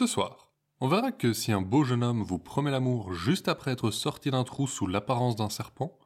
Ce 0.00 0.06
soir, 0.06 0.50
on 0.80 0.88
verra 0.88 1.12
que 1.12 1.34
si 1.34 1.52
un 1.52 1.60
beau 1.60 1.84
jeune 1.84 2.02
homme 2.02 2.22
vous 2.22 2.38
promet 2.38 2.70
l'amour 2.70 3.12
juste 3.12 3.48
après 3.48 3.72
être 3.72 3.90
sorti 3.90 4.30
d'un 4.30 4.44
trou 4.44 4.66
sous 4.66 4.86
l'apparence 4.86 5.36
d'un 5.36 5.50
serpent, 5.50 5.98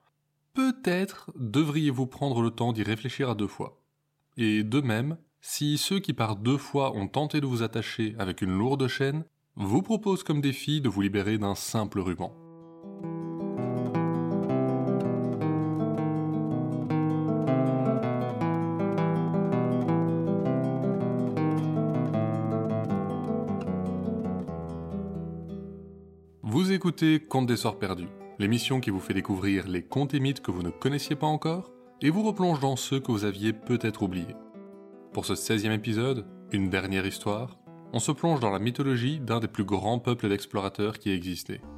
peut-être 0.53 1.31
devriez-vous 1.37 2.09
prendre 2.09 2.43
le 2.43 2.51
temps 2.51 2.73
d'y 2.73 2.83
réfléchir 2.83 3.31
à 3.31 3.37
deux 3.37 3.47
fois. 3.47 3.81
Et 4.37 4.65
de 4.65 4.81
même, 4.81 5.17
si 5.41 5.79
ceux 5.79 6.01
qui 6.01 6.13
par 6.13 6.35
deux 6.35 6.59
fois 6.59 6.91
ont 6.97 7.07
tenté 7.07 7.41
de 7.41 7.47
vous 7.47 7.63
attacher 7.63 8.17
avec 8.19 8.43
une 8.43 8.59
lourde 8.59 8.89
chaîne 8.89 9.25
vous 9.55 9.81
proposent 9.81 10.25
comme 10.25 10.41
défi 10.41 10.81
de 10.81 10.89
vous 10.89 11.03
libérer 11.03 11.39
d'un 11.39 11.55
simple 11.55 12.01
ruban. 12.01 12.44
Écoutez 26.95 27.19
Contes 27.19 27.47
des 27.47 27.57
Sorts 27.57 27.81
Perdus, 27.81 28.07
l'émission 28.39 28.79
qui 28.79 28.91
vous 28.91 29.01
fait 29.01 29.15
découvrir 29.15 29.67
les 29.67 29.83
contes 29.83 30.15
et 30.15 30.21
mythes 30.21 30.41
que 30.41 30.53
vous 30.53 30.63
ne 30.63 30.71
connaissiez 30.71 31.17
pas 31.17 31.27
encore 31.27 31.73
et 32.01 32.09
vous 32.09 32.23
replonge 32.23 32.61
dans 32.61 32.77
ceux 32.77 33.01
que 33.01 33.11
vous 33.11 33.25
aviez 33.25 33.53
peut-être 33.53 34.03
oubliés. 34.03 34.37
Pour 35.13 35.27
ce 35.27 35.33
16e 35.33 35.73
épisode, 35.73 36.25
une 36.53 36.71
dernière 36.71 37.05
histoire, 37.05 37.59
on 37.93 37.99
se 37.99 38.13
plonge 38.13 38.39
dans 38.39 38.53
la 38.53 38.61
mythologie 38.61 39.19
d'un 39.19 39.41
des 39.41 39.49
plus 39.49 39.65
grands 39.65 39.99
peuples 39.99 40.29
d'explorateurs 40.29 41.01
qui 41.01 41.11
existait. 41.11 41.63
Il 41.63 41.74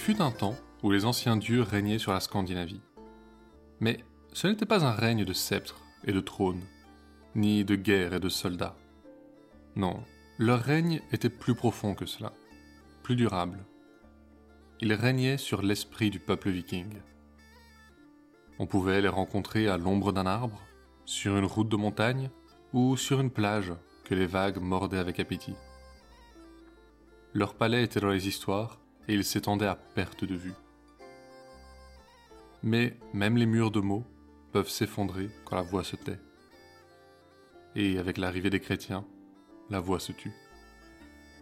fut 0.00 0.22
un 0.22 0.30
temps 0.30 0.56
où 0.82 0.90
les 0.90 1.04
anciens 1.04 1.36
dieux 1.36 1.60
régnaient 1.60 1.98
sur 1.98 2.12
la 2.12 2.20
Scandinavie. 2.20 2.80
Mais 3.80 4.02
ce 4.32 4.46
n'était 4.46 4.64
pas 4.64 4.86
un 4.86 4.92
règne 4.92 5.26
de 5.26 5.34
sceptres 5.34 5.82
et 6.04 6.12
de 6.12 6.20
trônes, 6.20 6.64
ni 7.34 7.66
de 7.66 7.76
guerres 7.76 8.14
et 8.14 8.20
de 8.20 8.30
soldats. 8.30 8.76
Non, 9.76 10.02
leur 10.38 10.60
règne 10.60 11.02
était 11.12 11.28
plus 11.28 11.54
profond 11.54 11.94
que 11.94 12.06
cela, 12.06 12.32
plus 13.02 13.14
durable. 13.14 13.58
Ils 14.80 14.94
régnaient 14.94 15.36
sur 15.36 15.60
l'esprit 15.60 16.08
du 16.08 16.18
peuple 16.18 16.48
viking. 16.48 16.94
On 18.58 18.66
pouvait 18.66 19.02
les 19.02 19.08
rencontrer 19.08 19.68
à 19.68 19.76
l'ombre 19.76 20.12
d'un 20.12 20.26
arbre, 20.26 20.62
sur 21.04 21.36
une 21.36 21.44
route 21.44 21.68
de 21.68 21.76
montagne 21.76 22.30
ou 22.72 22.96
sur 22.96 23.20
une 23.20 23.30
plage 23.30 23.74
que 24.04 24.14
les 24.14 24.26
vagues 24.26 24.62
mordaient 24.62 24.98
avec 24.98 25.20
appétit. 25.20 25.56
Leur 27.34 27.54
palais 27.54 27.84
était 27.84 28.00
dans 28.00 28.08
les 28.08 28.28
histoires 28.28 28.79
et 29.10 29.14
il 29.14 29.24
s'étendait 29.24 29.66
à 29.66 29.74
perte 29.74 30.24
de 30.24 30.36
vue. 30.36 30.54
Mais 32.62 32.96
même 33.12 33.36
les 33.36 33.44
murs 33.44 33.72
de 33.72 33.80
mots 33.80 34.04
peuvent 34.52 34.68
s'effondrer 34.68 35.30
quand 35.44 35.56
la 35.56 35.62
voix 35.62 35.82
se 35.82 35.96
tait. 35.96 36.20
Et 37.74 37.98
avec 37.98 38.18
l'arrivée 38.18 38.50
des 38.50 38.60
chrétiens, 38.60 39.04
la 39.68 39.80
voix 39.80 39.98
se 39.98 40.12
tue. 40.12 40.32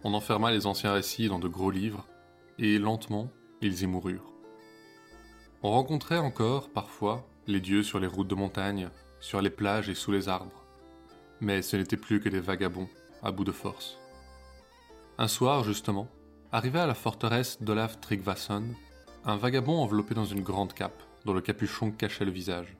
On 0.03 0.15
enferma 0.15 0.51
les 0.51 0.65
anciens 0.65 0.93
récits 0.93 1.27
dans 1.27 1.37
de 1.37 1.47
gros 1.47 1.69
livres, 1.69 2.07
et 2.57 2.79
lentement, 2.79 3.29
ils 3.61 3.83
y 3.83 3.85
moururent. 3.85 4.33
On 5.61 5.69
rencontrait 5.69 6.17
encore, 6.17 6.69
parfois, 6.71 7.27
les 7.45 7.61
dieux 7.61 7.83
sur 7.83 7.99
les 7.99 8.07
routes 8.07 8.29
de 8.29 8.35
montagne, 8.35 8.89
sur 9.19 9.41
les 9.41 9.51
plages 9.51 9.89
et 9.89 9.95
sous 9.95 10.11
les 10.11 10.27
arbres. 10.27 10.65
Mais 11.39 11.61
ce 11.61 11.77
n'était 11.77 11.97
plus 11.97 12.19
que 12.19 12.29
des 12.29 12.39
vagabonds, 12.39 12.89
à 13.21 13.31
bout 13.31 13.43
de 13.43 13.51
force. 13.51 13.99
Un 15.19 15.27
soir, 15.27 15.63
justement, 15.63 16.09
Arrivé 16.51 16.79
à 16.79 16.87
la 16.87 16.95
forteresse 16.95 17.61
d'Olaf 17.61 18.01
Tryggvason, 18.01 18.63
un 19.23 19.37
vagabond 19.37 19.83
enveloppé 19.83 20.15
dans 20.15 20.25
une 20.25 20.41
grande 20.41 20.73
cape, 20.73 21.03
dont 21.23 21.33
le 21.33 21.41
capuchon 21.41 21.91
cachait 21.91 22.25
le 22.25 22.31
visage. 22.31 22.75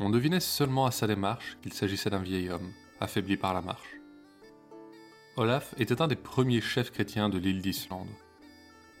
On 0.00 0.10
devinait 0.10 0.40
seulement 0.40 0.86
à 0.86 0.90
sa 0.90 1.06
démarche 1.06 1.56
qu'il 1.62 1.72
s'agissait 1.72 2.10
d'un 2.10 2.22
vieil 2.22 2.50
homme, 2.50 2.72
affaibli 2.98 3.36
par 3.36 3.54
la 3.54 3.60
marche. 3.60 4.00
Olaf 5.36 5.76
était 5.78 6.02
un 6.02 6.08
des 6.08 6.16
premiers 6.16 6.60
chefs 6.60 6.90
chrétiens 6.90 7.28
de 7.28 7.38
l'île 7.38 7.62
d'Islande. 7.62 8.10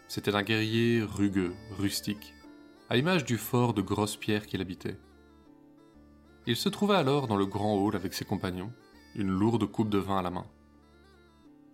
C'était 0.06 0.36
un 0.36 0.44
guerrier 0.44 1.02
rugueux, 1.02 1.54
rustique, 1.76 2.34
à 2.88 2.94
l'image 2.94 3.24
du 3.24 3.36
fort 3.36 3.74
de 3.74 3.82
grosses 3.82 4.16
pierres 4.16 4.46
qu'il 4.46 4.60
habitait. 4.60 5.00
Il 6.46 6.54
se 6.54 6.68
trouvait 6.68 6.94
alors 6.94 7.26
dans 7.26 7.36
le 7.36 7.46
grand 7.46 7.74
hall 7.74 7.96
avec 7.96 8.14
ses 8.14 8.24
compagnons, 8.24 8.72
une 9.16 9.30
lourde 9.30 9.66
coupe 9.66 9.90
de 9.90 9.98
vin 9.98 10.18
à 10.18 10.22
la 10.22 10.30
main. 10.30 10.46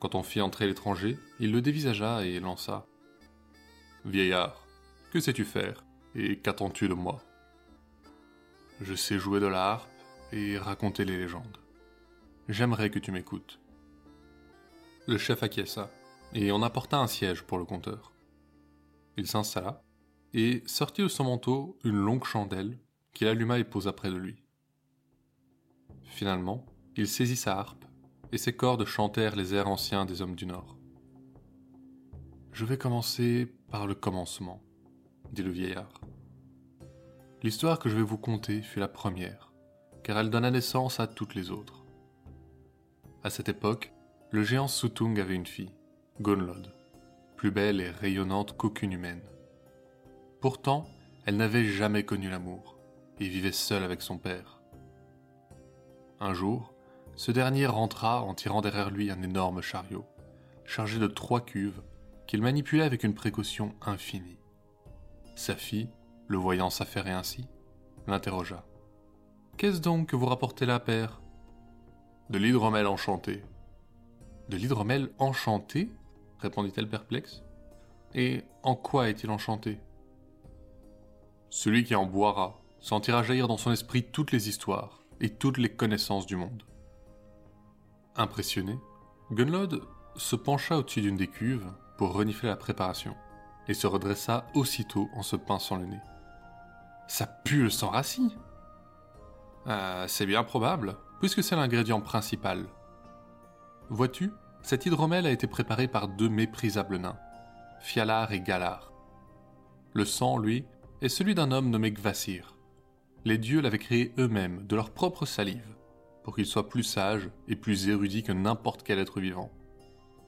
Quand 0.01 0.15
on 0.15 0.23
fit 0.23 0.41
entrer 0.41 0.67
l'étranger, 0.67 1.19
il 1.41 1.51
le 1.51 1.61
dévisagea 1.61 2.25
et 2.25 2.39
lança. 2.39 2.87
Vieillard, 4.05 4.65
que 5.13 5.19
sais-tu 5.19 5.45
faire 5.45 5.85
et 6.15 6.39
qu'attends-tu 6.39 6.89
de 6.89 6.95
moi? 6.95 7.21
Je 8.81 8.95
sais 8.95 9.19
jouer 9.19 9.41
de 9.41 9.47
la 9.47 9.73
harpe 9.73 9.91
et 10.33 10.57
raconter 10.57 11.05
les 11.05 11.19
légendes. 11.19 11.59
J'aimerais 12.49 12.91
que 12.91 13.01
tu 13.01 13.11
m'écoutes. 13.11 13.59
Le 15.09 15.19
chef 15.19 15.43
acquiesça 15.43 15.91
et 16.33 16.53
on 16.53 16.63
apporta 16.63 16.99
un 16.99 17.09
siège 17.09 17.43
pour 17.43 17.59
le 17.59 17.65
conteur. 17.65 18.13
Il 19.17 19.27
s'installa 19.27 19.83
et 20.33 20.63
sortit 20.67 21.03
de 21.03 21.09
son 21.09 21.25
manteau 21.25 21.77
une 21.83 21.97
longue 21.97 22.25
chandelle 22.25 22.79
qu'il 23.15 23.27
alluma 23.27 23.59
et 23.59 23.65
posa 23.65 23.93
près 23.93 24.11
de 24.11 24.17
lui. 24.17 24.45
Finalement, 26.05 26.65
il 26.97 27.09
saisit 27.09 27.37
sa 27.37 27.59
harpe 27.59 27.85
et 28.33 28.39
ses 28.39 28.55
cordes 28.55 28.85
chantèrent 28.85 29.37
les 29.37 29.55
airs 29.55 29.69
anciens 29.69 30.05
des 30.05 30.23
hommes 30.23 30.37
du 30.37 30.47
Nord. 30.47 30.77
Je 32.53 32.65
vais 32.65 32.79
commencer 32.79 33.47
par 33.71 33.87
le 33.87 33.95
commencement, 33.95 34.63
dit 35.33 35.43
le 35.43 35.51
vieillard. 35.51 36.01
L'histoire 37.43 37.79
que 37.79 37.89
je 37.89 37.97
vais 37.97 38.03
vous 38.03 38.19
conter 38.19 38.63
fut 38.63 38.81
la 38.81 38.89
première, 38.89 39.53
car 40.03 40.19
elle 40.19 40.31
donna 40.31 40.51
naissance 40.51 40.99
à 41.01 41.07
toutes 41.07 41.35
les 41.35 41.51
autres. 41.51 41.85
À 43.23 43.31
cette 43.31 43.49
époque, 43.49 43.93
le 44.31 44.43
géant 44.43 44.69
Sutung 44.69 45.19
avait 45.19 45.35
une 45.35 45.47
fille, 45.47 45.73
Gonlod, 46.21 46.75
plus 47.37 47.51
belle 47.51 47.81
et 47.81 47.91
rayonnante 47.91 48.57
qu'aucune 48.57 48.93
humaine. 48.93 49.23
Pourtant, 50.41 50.87
elle 51.25 51.37
n'avait 51.37 51.65
jamais 51.65 52.05
connu 52.05 52.29
l'amour 52.29 52.79
et 53.21 53.29
vivait 53.29 53.53
seule 53.53 53.85
avec 53.85 54.03
son 54.03 54.19
père. 54.19 54.61
Un 56.21 56.35
jour, 56.35 56.75
ce 57.19 57.33
dernier 57.33 57.67
rentra 57.67 58.23
en 58.23 58.33
tirant 58.33 58.61
derrière 58.61 58.91
lui 58.91 59.11
un 59.11 59.21
énorme 59.23 59.61
chariot, 59.61 60.07
chargé 60.65 61.01
de 61.01 61.09
trois 61.09 61.41
cuves, 61.41 61.83
qu'il 62.29 62.41
manipulait 62.43 62.85
avec 62.85 63.03
une 63.03 63.13
précaution 63.13 63.75
infinie. 63.83 64.39
Sa 65.35 65.57
fille, 65.57 65.91
le 66.29 66.39
voyant 66.39 66.71
s'affairer 66.71 67.11
ainsi, 67.11 67.49
l'interrogea. 68.07 68.65
Qu'est-ce 69.57 69.81
donc 69.81 70.11
que 70.11 70.15
vous 70.15 70.27
rapportez 70.27 70.65
là, 70.65 70.79
père 70.79 71.21
De 72.31 72.39
l'hydromel 72.39 72.87
enchanté. 72.87 73.43
De 74.49 74.57
l'hydromel 74.57 75.11
enchanté? 75.19 75.91
répondit-elle 76.39 76.89
perplexe. 76.89 77.43
Et 78.15 78.45
en 78.63 78.77
quoi 78.77 79.09
est-il 79.09 79.31
enchanté 79.31 79.81
Celui 81.51 81.83
qui 81.83 81.97
en 81.97 82.07
boira 82.07 82.61
sentira 82.79 83.25
jaillir 83.25 83.49
dans 83.49 83.59
son 83.59 83.73
esprit 83.73 84.05
toutes 84.05 84.31
les 84.31 84.49
histoires 84.49 85.03
et 85.21 85.31
toutes 85.31 85.59
les 85.59 85.75
connaissances 85.75 86.25
du 86.25 86.37
monde. 86.37 86.63
Impressionné, 88.19 88.81
Gunlod 89.31 89.81
se 90.17 90.35
pencha 90.35 90.77
au-dessus 90.77 91.03
d'une 91.03 91.17
des 91.17 91.29
cuves 91.29 91.71
pour 91.97 92.13
renifler 92.13 92.49
la 92.49 92.57
préparation, 92.57 93.15
et 93.69 93.75
se 93.75 93.87
redressa 93.87 94.45
aussitôt 94.55 95.09
en 95.15 95.23
se 95.23 95.37
pinçant 95.37 95.77
le 95.77 95.87
nez. 95.87 96.01
Ça 97.07 97.27
pue 97.27 97.63
le 97.63 97.71
sang 97.71 97.91
rassis 97.91 98.37
euh, 99.69 100.05
C'est 100.09 100.27
bien 100.27 100.43
probable, 100.43 100.97
puisque 101.21 101.45
c'est 101.45 101.55
l'ingrédient 101.55 102.01
principal. 102.01 102.67
Vois-tu, 103.89 104.33
cet 104.63 104.85
hydromel 104.85 105.25
a 105.25 105.31
été 105.31 105.47
préparé 105.47 105.87
par 105.87 106.09
deux 106.09 106.29
méprisables 106.29 106.97
nains, 106.97 107.19
Fialar 107.79 108.33
et 108.33 108.41
Galar. 108.41 108.93
Le 109.93 110.05
sang, 110.05 110.39
lui, 110.39 110.65
est 111.03 111.09
celui 111.09 111.37
d'un 111.37 111.53
homme 111.53 111.71
nommé 111.71 111.93
Gvasir. 111.93 112.57
Les 113.25 113.39
dieux 113.39 113.61
l'avaient 113.61 113.79
créé 113.79 114.13
eux-mêmes, 114.19 114.67
de 114.67 114.75
leur 114.75 114.91
propre 114.91 115.25
salive 115.25 115.78
pour 116.29 116.37
qu'il 116.37 116.45
soit 116.45 116.69
plus 116.69 116.83
sage 116.83 117.31
et 117.49 117.57
plus 117.57 117.89
érudit 117.89 118.23
que 118.23 118.33
n'importe 118.33 118.83
quel 118.83 118.99
être 118.99 119.19
vivant. 119.19 119.51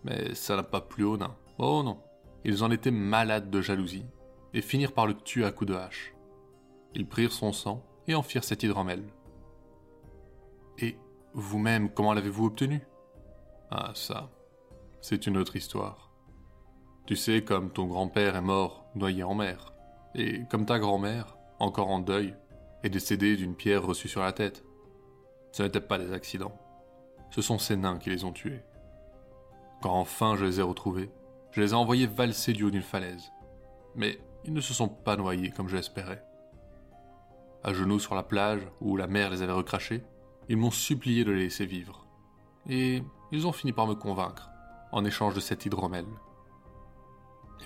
Mais 0.02 0.35
ça 0.35 0.56
n'a 0.56 0.62
pas 0.62 0.81
plu 0.81 1.05
aux 1.05 1.19
nains. 1.19 1.37
Oh 1.58 1.82
non, 1.82 1.99
ils 2.43 2.64
en 2.64 2.70
étaient 2.70 2.91
malades 2.91 3.50
de 3.50 3.61
jalousie, 3.61 4.06
et 4.55 4.62
finirent 4.62 4.94
par 4.94 5.06
le 5.06 5.12
tuer 5.12 5.44
à 5.44 5.52
coups 5.52 5.73
de 5.73 5.76
hache. 5.76 6.14
Ils 6.94 7.06
prirent 7.06 7.35
son 7.35 7.52
sang 7.52 7.85
et 8.08 8.14
en 8.14 8.23
firent 8.23 8.44
cet 8.44 8.62
hydromel. 8.62 9.05
Et 10.79 10.97
vous-même, 11.35 11.91
comment 11.91 12.14
l'avez-vous 12.14 12.46
obtenu? 12.46 12.81
Ah 13.70 13.93
ça, 13.94 14.31
c'est 15.03 15.26
une 15.26 15.37
autre 15.37 15.56
histoire. 15.56 16.11
Tu 17.05 17.14
sais, 17.14 17.44
comme 17.44 17.70
ton 17.70 17.85
grand-père 17.85 18.37
est 18.37 18.41
mort 18.41 18.87
noyé 18.94 19.23
en 19.23 19.35
mer, 19.35 19.75
et 20.14 20.44
comme 20.50 20.64
ta 20.64 20.79
grand-mère, 20.79 21.37
encore 21.58 21.91
en 21.91 21.99
deuil, 21.99 22.35
est 22.85 22.88
décédée 22.88 23.37
d'une 23.37 23.55
pierre 23.55 23.85
reçue 23.85 24.08
sur 24.08 24.23
la 24.23 24.32
tête. 24.32 24.64
Ce 25.52 25.62
n'étaient 25.62 25.81
pas 25.81 25.99
des 25.99 26.12
accidents. 26.12 26.56
Ce 27.31 27.43
sont 27.43 27.58
ces 27.58 27.76
nains 27.76 27.99
qui 27.99 28.11
les 28.11 28.25
ont 28.25 28.32
tués. 28.32 28.62
Quand 29.82 29.94
enfin 29.94 30.37
je 30.37 30.44
les 30.44 30.61
ai 30.61 30.62
retrouvés, 30.62 31.11
je 31.52 31.61
les 31.61 31.70
ai 31.70 31.75
envoyés 31.75 32.06
valser 32.06 32.52
du 32.52 32.64
haut 32.64 32.70
d'une 32.70 32.82
falaise. 32.82 33.32
Mais 33.94 34.19
ils 34.44 34.52
ne 34.52 34.61
se 34.61 34.75
sont 34.75 34.88
pas 34.88 35.17
noyés 35.17 35.50
comme 35.50 35.69
je 35.69 35.76
l'espérais. 35.76 36.25
À 37.62 37.73
genoux 37.73 37.99
sur 37.99 38.14
la 38.14 38.23
plage, 38.23 38.67
où 38.81 38.97
la 38.97 39.06
mer 39.06 39.31
les 39.31 39.43
avait 39.43 39.52
recrachés, 39.52 40.05
ils 40.49 40.56
m'ont 40.56 40.70
supplié 40.70 41.25
de 41.25 41.32
les 41.32 41.44
laisser 41.44 41.67
vivre. 41.67 42.06
Et 42.69 43.03
ils 43.32 43.46
ont 43.46 43.53
fini 43.53 43.73
par 43.73 43.87
me 43.87 43.94
convaincre, 43.94 44.50
en 44.93 45.05
échange 45.05 45.35
de 45.35 45.41
cet 45.41 45.67
hydromel. 45.67 46.06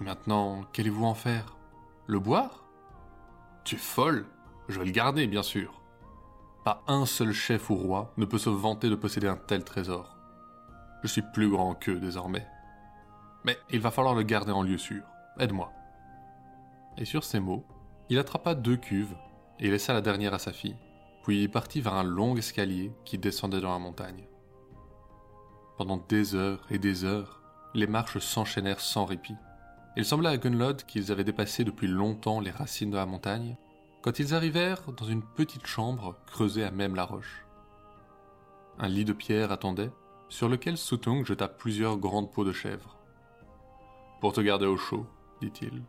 Et 0.01 0.05
maintenant, 0.05 0.63
qu'allez-vous 0.73 1.05
en 1.05 1.15
faire? 1.15 1.57
Le 2.07 2.19
boire? 2.19 2.65
Tu 3.65 3.77
es 3.77 3.79
folle? 3.79 4.27
Je 4.69 4.79
vais 4.79 4.87
le 4.87 4.91
garder, 4.91 5.27
bien 5.27 5.43
sûr. 5.43 5.81
Pas 6.65 6.83
un 6.87 7.05
seul 7.05 7.33
chef 7.33 7.69
ou 7.69 7.75
roi 7.75 8.15
ne 8.17 8.25
peut 8.25 8.39
se 8.39 8.49
vanter 8.49 8.89
de 8.89 8.95
posséder 8.95 9.29
un 9.29 9.37
tel 9.37 9.65
trésor. 9.65 10.17
Je 11.03 11.09
suis 11.09 11.21
plus 11.21 11.51
grand 11.51 11.75
qu'eux 11.75 12.01
désormais. 12.01 12.47
Mais 13.45 13.59
il 13.71 13.81
va 13.81 13.91
falloir 13.91 14.15
le 14.15 14.23
garder 14.23 14.53
en 14.53 14.63
lieu 14.63 14.79
sûr. 14.79 15.03
Aide-moi. 15.39 15.71
Et 16.97 17.05
sur 17.05 17.23
ces 17.23 17.39
mots, 17.39 17.67
il 18.09 18.19
attrapa 18.19 18.55
deux 18.55 18.79
cuves 18.79 19.15
et 19.61 19.71
laissa 19.71 19.93
la 19.93 20.01
dernière 20.01 20.33
à 20.33 20.39
sa 20.39 20.53
fille, 20.55 20.77
puis 21.23 21.43
il 21.43 21.51
partit 21.51 21.83
vers 21.83 21.95
un 21.95 22.03
long 22.03 22.35
escalier 22.37 22.93
qui 23.05 23.19
descendait 23.19 23.61
dans 23.61 23.73
la 23.73 23.79
montagne. 23.79 24.27
Pendant 25.77 25.99
des 26.09 26.35
heures 26.35 26.65
et 26.71 26.79
des 26.79 27.05
heures, 27.05 27.43
les 27.75 27.87
marches 27.87 28.19
s'enchaînèrent 28.19 28.81
sans 28.81 29.05
répit. 29.05 29.37
Il 29.97 30.07
semblait 30.07 30.31
à 30.31 30.39
Gunlod 30.39 30.85
qu'ils 30.85 31.13
avaient 31.13 31.25
dépassé 31.25 31.65
depuis 31.65 31.89
longtemps 31.89 32.41
les 32.41 32.51
racines 32.51 32.91
de 32.91 32.97
la 32.97 33.07
montagne, 33.07 33.57
quand 34.05 34.19
ils 34.19 34.35
arrivèrent 34.35 34.93
dans 34.93 35.06
une 35.06 35.23
petite 35.23 35.67
chambre 35.67 36.15
creusée 36.27 36.62
à 36.62 36.71
même 36.71 36.95
la 36.95 37.06
roche. 37.06 37.47
Un 38.79 38.87
lit 38.87 39.06
de 39.06 39.15
pierre 39.15 39.51
attendait, 39.51 39.91
sur 40.29 40.51
lequel 40.51 40.77
Sutung 40.77 41.25
jeta 41.25 41.49
plusieurs 41.49 41.97
grandes 41.97 42.31
peaux 42.31 42.45
de 42.45 42.53
chèvre. 42.53 42.99
Pour 44.21 44.35
te 44.35 44.43
garder 44.43 44.67
au 44.67 44.77
chaud, 44.77 45.06
dit-il. 45.41 45.83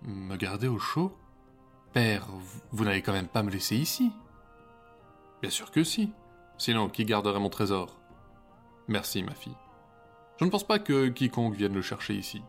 Me 0.00 0.36
garder 0.36 0.66
au 0.66 0.78
chaud? 0.78 1.14
Père, 1.92 2.26
vous, 2.72 2.84
n'allez 2.86 3.02
quand 3.02 3.12
même 3.12 3.28
pas 3.28 3.42
me 3.42 3.50
laisser 3.50 3.76
ici? 3.76 4.10
Bien 5.42 5.50
sûr 5.50 5.70
que 5.70 5.84
si. 5.84 6.10
Sinon, 6.56 6.88
qui 6.88 7.04
garderait 7.04 7.38
mon 7.38 7.50
trésor? 7.50 8.00
Merci, 8.88 9.22
ma 9.22 9.34
fille. 9.34 9.58
Je 10.40 10.46
ne 10.46 10.50
pense 10.50 10.66
pas 10.66 10.78
que 10.78 11.08
quiconque 11.08 11.54
vienne 11.54 11.74
le 11.74 11.82
chercher 11.82 12.14
ici. 12.14 12.40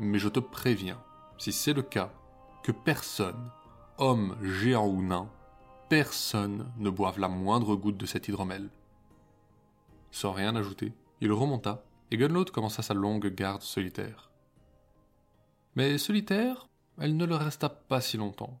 Mais 0.00 0.18
je 0.18 0.28
te 0.28 0.40
préviens, 0.40 1.00
si 1.38 1.52
c'est 1.52 1.72
le 1.72 1.82
cas, 1.82 2.10
que 2.64 2.72
personne, 2.72 3.48
homme, 3.98 4.36
géant 4.42 4.86
ou 4.86 5.02
nain, 5.02 5.28
personne 5.88 6.72
ne 6.78 6.90
boive 6.90 7.18
la 7.18 7.28
moindre 7.28 7.76
goutte 7.76 7.96
de 7.96 8.06
cet 8.06 8.28
hydromel. 8.28 8.70
Sans 10.10 10.32
rien 10.32 10.56
ajouter, 10.56 10.92
il 11.20 11.32
remonta, 11.32 11.84
et 12.10 12.16
Gunload 12.16 12.50
commença 12.50 12.82
sa 12.82 12.94
longue 12.94 13.34
garde 13.34 13.62
solitaire. 13.62 14.30
Mais 15.74 15.96
solitaire, 15.98 16.68
elle 16.98 17.16
ne 17.16 17.24
le 17.24 17.36
resta 17.36 17.68
pas 17.68 18.00
si 18.00 18.16
longtemps. 18.16 18.60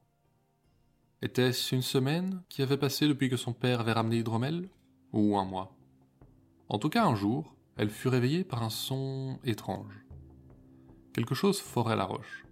Était-ce 1.20 1.74
une 1.74 1.82
semaine 1.82 2.42
qui 2.48 2.62
avait 2.62 2.78
passé 2.78 3.06
depuis 3.06 3.28
que 3.28 3.36
son 3.36 3.52
père 3.52 3.80
avait 3.80 3.92
ramené 3.92 4.16
Hydromel 4.18 4.68
Ou 5.12 5.36
un 5.36 5.44
mois? 5.44 5.76
En 6.68 6.78
tout 6.78 6.88
cas, 6.88 7.04
un 7.04 7.14
jour, 7.14 7.54
elle 7.76 7.90
fut 7.90 8.08
réveillée 8.08 8.44
par 8.44 8.62
un 8.62 8.70
son 8.70 9.38
étrange. 9.44 10.04
Quelque 11.12 11.34
chose 11.34 11.60
forait 11.60 11.96
la 11.96 12.04
roche. 12.04 12.46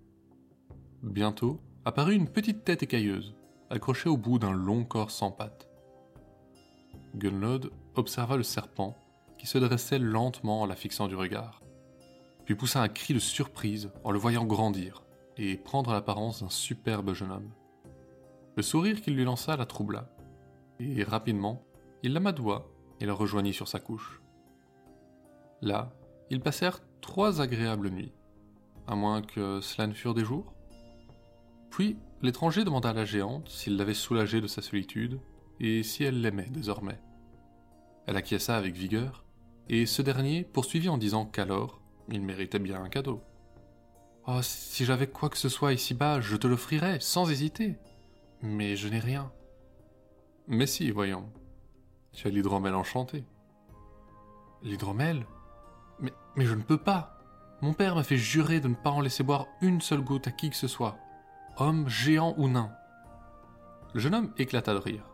Bientôt, 1.02 1.60
apparut 1.84 2.14
une 2.14 2.28
petite 2.28 2.64
tête 2.64 2.82
écailleuse, 2.82 3.34
accrochée 3.70 4.08
au 4.08 4.16
bout 4.16 4.38
d'un 4.38 4.52
long 4.52 4.84
corps 4.84 5.10
sans 5.10 5.30
pattes. 5.30 5.68
Gunlod 7.14 7.70
observa 7.94 8.36
le 8.36 8.42
serpent 8.42 8.96
qui 9.38 9.46
se 9.46 9.58
dressait 9.58 9.98
lentement 9.98 10.62
en 10.62 10.66
la 10.66 10.76
fixant 10.76 11.08
du 11.08 11.14
regard, 11.14 11.62
puis 12.44 12.54
poussa 12.54 12.82
un 12.82 12.88
cri 12.88 13.14
de 13.14 13.18
surprise 13.18 13.90
en 14.04 14.10
le 14.10 14.18
voyant 14.18 14.44
grandir 14.44 15.02
et 15.36 15.56
prendre 15.56 15.92
l'apparence 15.92 16.42
d'un 16.42 16.50
superbe 16.50 17.14
jeune 17.14 17.32
homme. 17.32 17.50
Le 18.56 18.62
sourire 18.62 19.00
qu'il 19.00 19.16
lui 19.16 19.24
lança 19.24 19.56
la 19.56 19.64
troubla, 19.64 20.10
et 20.78 21.02
rapidement, 21.02 21.62
il 22.02 22.12
l'amadoua 22.12 22.66
et 23.00 23.06
le 23.06 23.12
rejoignit 23.12 23.54
sur 23.54 23.68
sa 23.68 23.80
couche. 23.80 24.20
Là, 25.62 25.92
ils 26.30 26.40
passèrent 26.40 26.80
trois 27.00 27.40
agréables 27.40 27.90
nuits, 27.90 28.12
à 28.86 28.94
moins 28.94 29.22
que 29.22 29.60
cela 29.60 29.86
ne 29.86 29.94
furent 29.94 30.14
des 30.14 30.24
jours. 30.24 30.52
Puis, 31.70 31.96
l'étranger 32.22 32.64
demanda 32.64 32.90
à 32.90 32.92
la 32.92 33.04
géante 33.04 33.48
s'il 33.48 33.76
l'avait 33.76 33.94
soulagée 33.94 34.40
de 34.40 34.46
sa 34.46 34.62
solitude 34.62 35.20
et 35.60 35.82
si 35.82 36.04
elle 36.04 36.20
l'aimait 36.20 36.50
désormais. 36.50 37.00
Elle 38.06 38.16
acquiesça 38.16 38.56
avec 38.56 38.74
vigueur, 38.74 39.24
et 39.68 39.86
ce 39.86 40.02
dernier 40.02 40.42
poursuivit 40.42 40.88
en 40.88 40.98
disant 40.98 41.26
qu'alors, 41.26 41.80
il 42.08 42.22
méritait 42.22 42.58
bien 42.58 42.82
un 42.82 42.88
cadeau. 42.88 43.22
Oh, 44.26 44.40
si 44.42 44.84
j'avais 44.84 45.06
quoi 45.06 45.28
que 45.28 45.38
ce 45.38 45.48
soit 45.48 45.72
ici-bas, 45.72 46.20
je 46.20 46.36
te 46.36 46.46
l'offrirais, 46.46 46.98
sans 47.00 47.30
hésiter. 47.30 47.76
Mais 48.42 48.76
je 48.76 48.88
n'ai 48.88 48.98
rien. 48.98 49.32
Mais 50.48 50.66
si, 50.66 50.90
voyons. 50.90 51.30
Tu 52.12 52.26
as 52.26 52.30
l'hydromel 52.30 52.74
enchanté. 52.74 53.24
L'hydromel? 54.62 55.24
Mais, 56.00 56.12
mais 56.36 56.46
je 56.46 56.54
ne 56.54 56.62
peux 56.62 56.78
pas. 56.78 57.18
Mon 57.62 57.74
père 57.74 57.94
m'a 57.94 58.02
fait 58.02 58.16
jurer 58.16 58.60
de 58.60 58.68
ne 58.68 58.74
pas 58.74 58.90
en 58.90 59.00
laisser 59.00 59.22
boire 59.22 59.46
une 59.60 59.80
seule 59.80 60.00
goutte 60.00 60.26
à 60.26 60.32
qui 60.32 60.50
que 60.50 60.56
ce 60.56 60.66
soit, 60.66 60.98
homme, 61.56 61.88
géant 61.88 62.34
ou 62.36 62.48
nain. 62.48 62.72
Le 63.94 64.00
jeune 64.00 64.14
homme 64.14 64.32
éclata 64.38 64.74
de 64.74 64.78
rire. 64.78 65.04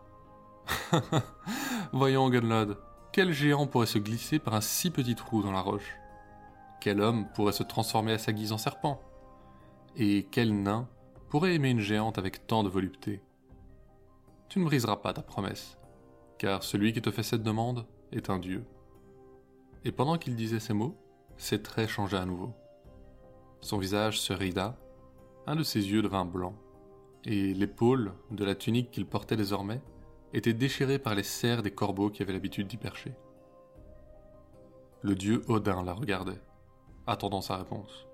Voyons, 1.91 2.29
Gunlod, 2.29 2.77
quel 3.11 3.31
géant 3.31 3.67
pourrait 3.67 3.87
se 3.87 3.97
glisser 3.97 4.39
par 4.39 4.53
un 4.53 4.61
si 4.61 4.91
petit 4.91 5.15
trou 5.15 5.41
dans 5.41 5.51
la 5.51 5.61
roche? 5.61 5.97
Quel 6.79 7.01
homme 7.01 7.27
pourrait 7.33 7.53
se 7.53 7.63
transformer 7.63 8.13
à 8.13 8.19
sa 8.19 8.33
guise 8.33 8.51
en 8.51 8.57
serpent? 8.57 9.01
Et 9.95 10.27
quel 10.29 10.61
nain 10.61 10.87
pourrait 11.29 11.55
aimer 11.55 11.69
une 11.69 11.79
géante 11.79 12.17
avec 12.17 12.45
tant 12.45 12.63
de 12.63 12.69
volupté? 12.69 13.23
Tu 14.49 14.59
ne 14.59 14.65
briseras 14.65 14.97
pas 14.97 15.13
ta 15.13 15.21
promesse, 15.21 15.77
car 16.37 16.63
celui 16.63 16.93
qui 16.93 17.01
te 17.01 17.11
fait 17.11 17.23
cette 17.23 17.43
demande 17.43 17.85
est 18.11 18.29
un 18.29 18.39
dieu. 18.39 18.65
Et 19.83 19.91
pendant 19.91 20.17
qu'il 20.17 20.35
disait 20.35 20.59
ces 20.59 20.73
mots, 20.73 20.95
ses 21.37 21.61
traits 21.61 21.89
changeaient 21.89 22.17
à 22.17 22.25
nouveau. 22.25 22.53
Son 23.61 23.77
visage 23.77 24.19
se 24.19 24.33
rida, 24.33 24.77
un 25.47 25.55
de 25.55 25.63
ses 25.63 25.89
yeux 25.89 26.01
devint 26.01 26.25
blanc, 26.25 26.53
et 27.25 27.53
l'épaule 27.53 28.13
de 28.31 28.43
la 28.43 28.53
tunique 28.53 28.91
qu'il 28.91 29.05
portait 29.05 29.37
désormais 29.37 29.81
était 30.33 30.53
déchirée 30.53 30.99
par 30.99 31.15
les 31.15 31.23
serres 31.23 31.63
des 31.63 31.71
corbeaux 31.71 32.09
qui 32.09 32.21
avaient 32.21 32.33
l'habitude 32.33 32.67
d'y 32.67 32.77
percher. 32.77 33.13
Le 35.01 35.15
dieu 35.15 35.41
Odin 35.47 35.83
la 35.83 35.93
regardait, 35.93 36.41
attendant 37.07 37.41
sa 37.41 37.55
réponse. 37.55 38.07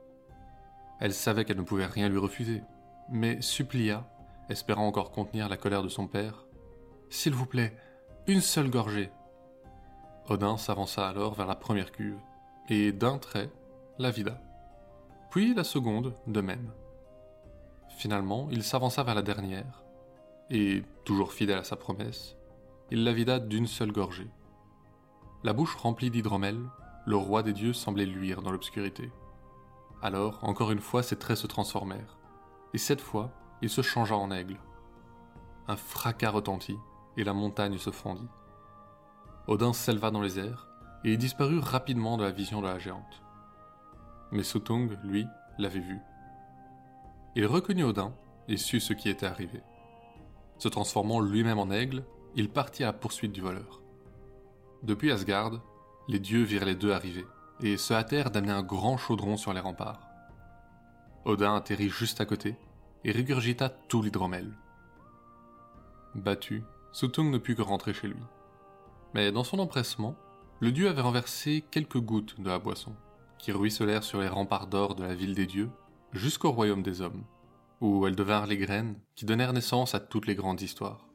Elle 0.99 1.13
savait 1.13 1.43
qu'elle 1.43 1.57
ne 1.57 1.63
pouvait 1.63 1.87
rien 1.87 2.07
lui 2.07 2.19
refuser, 2.19 2.61
mais 3.09 3.41
supplia, 3.41 4.07
espérant 4.49 4.87
encore 4.87 5.11
contenir 5.11 5.49
la 5.49 5.57
colère 5.57 5.83
de 5.83 5.89
son 5.89 6.07
père. 6.07 6.45
S'il 7.09 7.33
vous 7.33 7.47
plaît, 7.47 7.75
une 8.27 8.41
seule 8.41 8.69
gorgée. 8.69 9.09
Odin 10.29 10.57
s'avança 10.57 11.07
alors 11.07 11.33
vers 11.33 11.47
la 11.47 11.55
première 11.55 11.91
cuve, 11.91 12.19
et 12.69 12.91
d'un 12.91 13.17
trait, 13.17 13.49
la 13.97 14.11
vida. 14.11 14.39
Puis 15.31 15.55
la 15.55 15.63
seconde, 15.63 16.13
de 16.27 16.41
même. 16.41 16.71
Finalement, 17.97 18.47
il 18.51 18.63
s'avança 18.63 19.03
vers 19.03 19.15
la 19.15 19.21
dernière, 19.21 19.83
et, 20.49 20.83
toujours 21.05 21.33
fidèle 21.33 21.59
à 21.59 21.63
sa 21.63 21.75
promesse, 21.75 22.35
il 22.91 23.03
la 23.03 23.13
vida 23.13 23.39
d'une 23.39 23.67
seule 23.67 23.91
gorgée. 23.91 24.29
La 25.43 25.53
bouche 25.53 25.75
remplie 25.75 26.11
d'hydromel, 26.11 26.59
le 27.05 27.15
roi 27.15 27.43
des 27.43 27.53
dieux 27.53 27.73
semblait 27.73 28.05
luire 28.05 28.41
dans 28.41 28.51
l'obscurité. 28.51 29.11
Alors, 30.01 30.39
encore 30.43 30.71
une 30.71 30.79
fois, 30.79 31.03
ses 31.03 31.17
traits 31.17 31.37
se 31.37 31.47
transformèrent 31.47 32.17
et 32.73 32.77
cette 32.79 33.01
fois, 33.01 33.31
il 33.61 33.69
se 33.69 33.81
changea 33.81 34.15
en 34.15 34.31
aigle. 34.31 34.57
Un 35.67 35.77
fracas 35.77 36.31
retentit, 36.31 36.77
et 37.15 37.23
la 37.23 37.33
montagne 37.33 37.77
se 37.77 37.91
fondit. 37.91 38.27
Odin 39.47 39.73
s'éleva 39.73 40.09
dans 40.09 40.21
les 40.21 40.39
airs, 40.39 40.67
et 41.03 41.15
disparut 41.15 41.59
rapidement 41.59 42.17
de 42.17 42.23
la 42.23 42.31
vision 42.31 42.61
de 42.61 42.67
la 42.67 42.79
géante. 42.79 43.21
Mais 44.31 44.43
Sutung, 44.43 44.97
lui, 45.03 45.27
l'avait 45.59 45.79
vu. 45.79 45.99
Il 47.35 47.47
reconnut 47.47 47.83
Odin 47.83 48.13
et 48.47 48.57
sut 48.57 48.79
ce 48.79 48.93
qui 48.93 49.09
était 49.09 49.25
arrivé. 49.25 49.61
Se 50.59 50.67
transformant 50.67 51.19
lui-même 51.19 51.57
en 51.57 51.71
aigle, 51.71 52.03
il 52.35 52.49
partit 52.49 52.83
à 52.83 52.87
la 52.87 52.93
poursuite 52.93 53.31
du 53.31 53.41
voleur. 53.41 53.81
Depuis 54.83 55.11
Asgard, 55.11 55.61
les 56.07 56.19
dieux 56.19 56.43
virent 56.43 56.65
les 56.65 56.75
deux 56.75 56.91
arriver, 56.91 57.25
et 57.61 57.77
se 57.77 57.93
hâtèrent 57.93 58.29
d'amener 58.29 58.51
un 58.51 58.61
grand 58.61 58.97
chaudron 58.97 59.37
sur 59.37 59.53
les 59.53 59.59
remparts. 59.59 60.07
Odin 61.25 61.55
atterrit 61.55 61.89
juste 61.89 62.21
à 62.21 62.25
côté 62.25 62.55
et 63.03 63.11
régurgita 63.11 63.69
tout 63.69 64.01
l'hydromel. 64.01 64.53
Battu, 66.15 66.63
Sutung 66.91 67.31
ne 67.31 67.37
put 67.37 67.55
que 67.55 67.61
rentrer 67.61 67.93
chez 67.93 68.07
lui. 68.07 68.21
Mais 69.13 69.31
dans 69.31 69.43
son 69.43 69.59
empressement, 69.59 70.15
le 70.59 70.71
dieu 70.71 70.87
avait 70.87 71.01
renversé 71.01 71.63
quelques 71.71 71.99
gouttes 71.99 72.39
de 72.39 72.49
la 72.49 72.59
boisson, 72.59 72.93
qui 73.39 73.51
ruisselèrent 73.51 74.03
sur 74.03 74.19
les 74.21 74.27
remparts 74.27 74.67
d'or 74.67 74.95
de 74.95 75.03
la 75.03 75.15
ville 75.15 75.33
des 75.33 75.47
dieux, 75.47 75.69
jusqu'au 76.13 76.51
royaume 76.51 76.83
des 76.83 77.01
hommes, 77.01 77.23
où 77.81 78.05
elles 78.07 78.15
devinrent 78.15 78.47
les 78.47 78.57
graines 78.57 78.95
qui 79.15 79.25
donnèrent 79.25 79.53
naissance 79.53 79.95
à 79.95 79.99
toutes 79.99 80.27
les 80.27 80.35
grandes 80.35 80.61
histoires. 80.61 81.12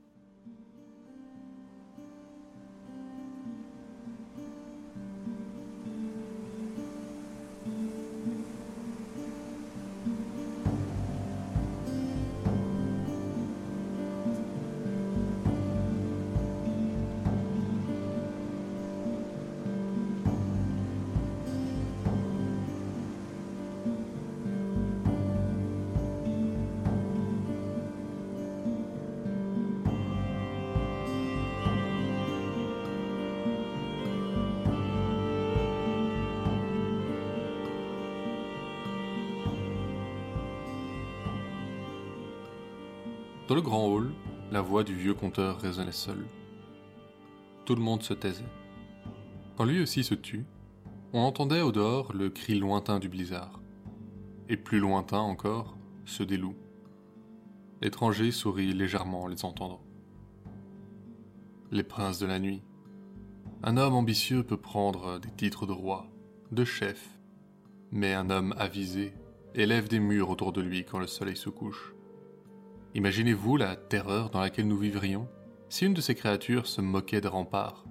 Dans 43.48 43.54
le 43.54 43.62
grand 43.62 43.86
hall, 43.86 44.12
la 44.52 44.60
voix 44.60 44.84
du 44.84 44.94
vieux 44.94 45.14
conteur 45.14 45.58
résonnait 45.58 45.90
seule. 45.90 46.26
Tout 47.64 47.74
le 47.74 47.80
monde 47.80 48.02
se 48.02 48.12
taisait. 48.12 48.44
Quand 49.56 49.64
lui 49.64 49.80
aussi 49.80 50.04
se 50.04 50.14
tut, 50.14 50.44
on 51.14 51.20
entendait 51.20 51.62
au 51.62 51.72
dehors 51.72 52.12
le 52.12 52.28
cri 52.28 52.58
lointain 52.58 52.98
du 52.98 53.08
blizzard. 53.08 53.58
Et 54.50 54.58
plus 54.58 54.80
lointain 54.80 55.20
encore, 55.20 55.78
ceux 56.04 56.26
des 56.26 56.36
loups. 56.36 56.58
L'étranger 57.80 58.32
sourit 58.32 58.74
légèrement 58.74 59.22
en 59.22 59.28
les 59.28 59.46
entendant. 59.46 59.80
Les 61.70 61.84
princes 61.84 62.18
de 62.18 62.26
la 62.26 62.40
nuit. 62.40 62.62
Un 63.62 63.78
homme 63.78 63.94
ambitieux 63.94 64.42
peut 64.42 64.58
prendre 64.58 65.18
des 65.20 65.30
titres 65.30 65.64
de 65.64 65.72
roi, 65.72 66.06
de 66.52 66.66
chef, 66.66 67.18
mais 67.92 68.12
un 68.12 68.28
homme 68.28 68.54
avisé 68.58 69.14
élève 69.54 69.88
des 69.88 70.00
murs 70.00 70.28
autour 70.28 70.52
de 70.52 70.60
lui 70.60 70.84
quand 70.84 70.98
le 70.98 71.06
soleil 71.06 71.36
se 71.36 71.48
couche. 71.48 71.94
Imaginez-vous 72.98 73.56
la 73.56 73.76
terreur 73.76 74.28
dans 74.28 74.40
laquelle 74.40 74.66
nous 74.66 74.76
vivrions 74.76 75.28
si 75.68 75.86
une 75.86 75.94
de 75.94 76.00
ces 76.00 76.16
créatures 76.16 76.66
se 76.66 76.80
moquait 76.80 77.20
des 77.20 77.28
remparts, 77.28 77.84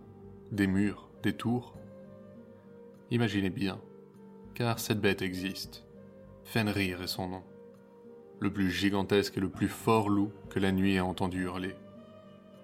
des 0.51 0.67
murs, 0.67 1.09
des 1.23 1.31
tours? 1.31 1.77
Imaginez 3.09 3.49
bien, 3.49 3.79
car 4.53 4.79
cette 4.79 4.99
bête 4.99 5.21
existe. 5.21 5.85
Fenrir 6.43 7.01
est 7.01 7.07
son 7.07 7.29
nom. 7.29 7.43
Le 8.41 8.51
plus 8.51 8.69
gigantesque 8.69 9.37
et 9.37 9.39
le 9.39 9.47
plus 9.47 9.69
fort 9.69 10.09
loup 10.09 10.33
que 10.49 10.59
la 10.59 10.73
nuit 10.73 10.95
ait 10.95 10.99
entendu 10.99 11.43
hurler. 11.43 11.77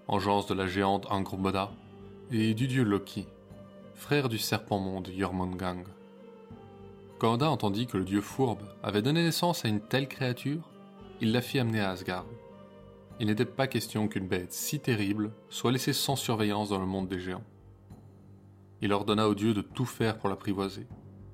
Engeance 0.09 0.45
de 0.45 0.53
la 0.53 0.67
géante 0.67 1.09
Angrboda 1.09 1.71
et 2.29 2.53
du 2.53 2.67
dieu 2.67 2.83
Loki, 2.83 3.25
frère 3.95 4.27
du 4.27 4.37
serpent-monde 4.37 5.07
Jormungand. 5.17 5.85
Quand 7.19 7.41
entendit 7.41 7.87
que 7.87 7.95
le 7.95 8.03
dieu 8.03 8.19
fourbe 8.19 8.63
avait 8.83 9.01
donné 9.01 9.23
naissance 9.23 9.63
à 9.63 9.69
une 9.69 9.79
telle 9.79 10.09
créature, 10.09 10.72
il 11.23 11.31
la 11.31 11.39
fit 11.39 11.57
amener 11.57 11.79
à 11.79 11.91
Asgard. 11.91 12.25
Il 13.21 13.27
n'était 13.27 13.45
pas 13.45 13.67
question 13.67 14.09
qu'une 14.09 14.27
bête 14.27 14.51
si 14.51 14.81
terrible 14.81 15.31
soit 15.47 15.71
laissée 15.71 15.93
sans 15.93 16.17
surveillance 16.17 16.67
dans 16.67 16.79
le 16.79 16.85
monde 16.85 17.07
des 17.07 17.21
géants. 17.21 17.45
Il 18.81 18.91
ordonna 18.91 19.29
aux 19.29 19.33
dieux 19.33 19.53
de 19.53 19.61
tout 19.61 19.85
faire 19.85 20.17
pour 20.17 20.27
l'apprivoiser, 20.27 20.85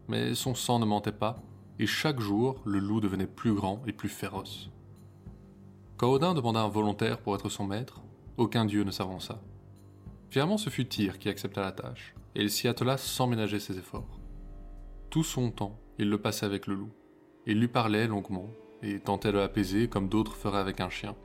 mais 0.08 0.36
son 0.36 0.54
sang 0.54 0.78
ne 0.78 0.86
mentait 0.86 1.12
pas, 1.12 1.42
et 1.80 1.88
chaque 1.88 2.20
jour 2.20 2.62
le 2.66 2.78
loup 2.78 3.02
devenait 3.02 3.26
plus 3.26 3.56
grand 3.56 3.82
et 3.88 3.92
plus 3.92 4.10
féroce. 4.10 4.70
Quand 5.98 6.12
Odin 6.12 6.36
demanda 6.36 6.62
un 6.62 6.70
volontaire 6.70 7.18
pour 7.18 7.34
être 7.34 7.50
son 7.50 7.66
maître, 7.66 8.04
aucun 8.38 8.66
dieu 8.66 8.84
ne 8.84 8.92
s'avança. 8.92 9.42
Finalement, 10.30 10.60
ce 10.60 10.70
fut 10.70 10.86
Tyr 10.86 11.18
qui 11.18 11.30
accepta 11.30 11.62
la 11.62 11.72
tâche, 11.72 12.14
et 12.36 12.44
il 12.44 12.52
s'y 12.52 12.68
attela 12.68 12.98
sans 12.98 13.26
ménager 13.26 13.60
ses 13.60 13.80
efforts. 13.80 14.20
Tout 15.10 15.24
son 15.24 15.50
temps, 15.50 15.80
il 15.98 16.12
le 16.12 16.22
passait 16.22 16.46
avec 16.46 16.68
le 16.68 16.76
loup. 16.76 16.92
Il 17.48 17.60
lui 17.60 17.68
parlait 17.68 18.06
longuement, 18.06 18.52
et 18.82 19.00
tentait 19.00 19.32
de 19.32 19.38
l'apaiser 19.38 19.88
comme 19.88 20.10
d'autres 20.10 20.36
feraient 20.36 20.60
avec 20.60 20.80
un 20.80 20.90
chien, 20.90 21.16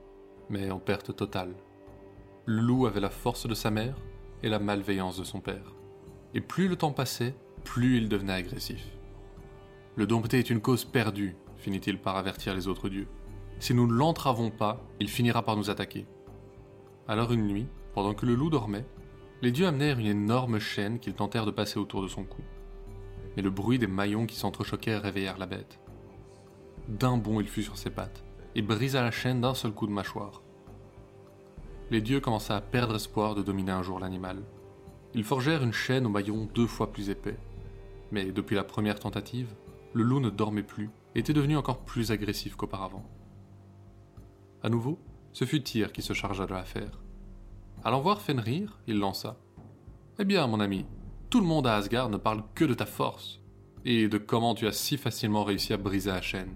mais 0.51 0.71
en 0.71 0.79
perte 0.79 1.15
totale. 1.15 1.55
Le 2.47 2.61
loup 2.61 2.87
avait 2.87 3.01
la 3.01 3.11
force 3.11 3.47
de 3.47 3.55
sa 3.55 3.71
mère 3.71 3.97
et 4.43 4.49
la 4.49 4.59
malveillance 4.59 5.19
de 5.19 5.25
son 5.25 5.41
père. 5.41 5.75
Et 6.35 6.41
plus 6.41 6.69
le 6.69 6.77
temps 6.77 6.93
passait, 6.93 7.35
plus 7.65 7.97
il 7.97 8.09
devenait 8.09 8.35
agressif. 8.35 8.85
Le 9.97 10.07
dompter 10.07 10.39
est 10.39 10.51
une 10.51 10.61
cause 10.61 10.85
perdue, 10.85 11.37
finit-il 11.57 11.99
par 11.99 12.17
avertir 12.17 12.55
les 12.55 12.69
autres 12.69 12.89
dieux. 12.89 13.09
Si 13.61 13.73
nous 13.73 13.87
ne 13.87 13.93
l'entravons 13.93 14.51
pas, 14.51 14.85
il 15.01 15.09
finira 15.09 15.43
par 15.43 15.57
nous 15.57 15.71
attaquer. 15.71 16.07
Alors 17.07 17.33
une 17.33 17.47
nuit, 17.47 17.69
pendant 17.95 18.15
que 18.15 18.27
le 18.27 18.35
loup 18.35 18.51
dormait, 18.51 18.87
les 19.41 19.53
dieux 19.53 19.67
amenèrent 19.67 19.99
une 19.99 20.07
énorme 20.07 20.59
chaîne 20.59 20.99
qu'ils 20.99 21.15
tentèrent 21.15 21.47
de 21.47 21.51
passer 21.51 21.79
autour 21.79 22.03
de 22.03 22.09
son 22.09 22.25
cou. 22.25 22.43
Mais 23.37 23.43
le 23.43 23.51
bruit 23.51 23.79
des 23.79 23.87
maillons 23.87 24.27
qui 24.27 24.37
s'entrechoquèrent 24.37 25.03
réveillèrent 25.03 25.39
la 25.39 25.47
bête. 25.47 25.81
D'un 26.89 27.17
bond, 27.17 27.41
il 27.41 27.49
fut 27.49 27.63
sur 27.63 27.79
ses 27.79 27.91
pattes 27.91 28.23
et 28.55 28.63
brisa 28.63 29.03
la 29.03 29.11
chaîne 29.11 29.41
d'un 29.41 29.55
seul 29.55 29.73
coup 29.73 29.87
de 29.87 29.93
mâchoire. 29.93 30.43
Les 31.91 32.01
dieux 32.01 32.21
commençaient 32.21 32.53
à 32.53 32.61
perdre 32.61 32.97
espoir 32.97 33.35
de 33.35 33.43
dominer 33.43 33.73
un 33.73 33.83
jour 33.83 33.99
l'animal. 33.99 34.43
Ils 35.15 35.25
forgèrent 35.25 35.63
une 35.63 35.73
chaîne 35.73 36.07
au 36.07 36.11
maillon 36.11 36.49
deux 36.55 36.67
fois 36.67 36.93
plus 36.93 37.11
épais. 37.11 37.39
Mais 38.11 38.33
depuis 38.33 38.57
la 38.57 38.65
première 38.65 39.01
tentative, 39.01 39.55
le 39.93 40.03
loup 40.03 40.21
ne 40.21 40.31
dormait 40.31 40.63
plus 40.63 40.91
et 41.15 41.21
était 41.21 41.33
devenu 41.33 41.57
encore 41.57 41.85
plus 41.85 42.11
agressif 42.11 42.57
qu'auparavant. 42.57 43.05
À 44.63 44.69
nouveau, 44.69 44.99
ce 45.33 45.45
fut 45.45 45.63
Tyr 45.63 45.93
qui 45.93 46.03
se 46.03 46.13
chargea 46.13 46.47
de 46.47 46.53
l'affaire. 46.53 47.01
Allant 47.85 48.01
voir 48.01 48.21
Fenrir, 48.21 48.79
il 48.87 48.99
lança 48.99 49.37
Eh 50.19 50.25
bien, 50.25 50.47
mon 50.47 50.61
ami, 50.61 50.87
tout 51.31 51.41
le 51.41 51.47
monde 51.47 51.67
à 51.67 51.77
Asgard 51.77 52.09
ne 52.09 52.17
parle 52.17 52.45
que 52.55 52.65
de 52.65 52.75
ta 52.75 52.87
force 52.87 53.41
et 53.85 54.09
de 54.09 54.19
comment 54.19 54.55
tu 54.55 54.67
as 54.67 54.73
si 54.73 54.97
facilement 54.97 55.45
réussi 55.45 55.73
à 55.73 55.77
briser 55.77 56.11
la 56.11 56.23
chaîne. 56.23 56.55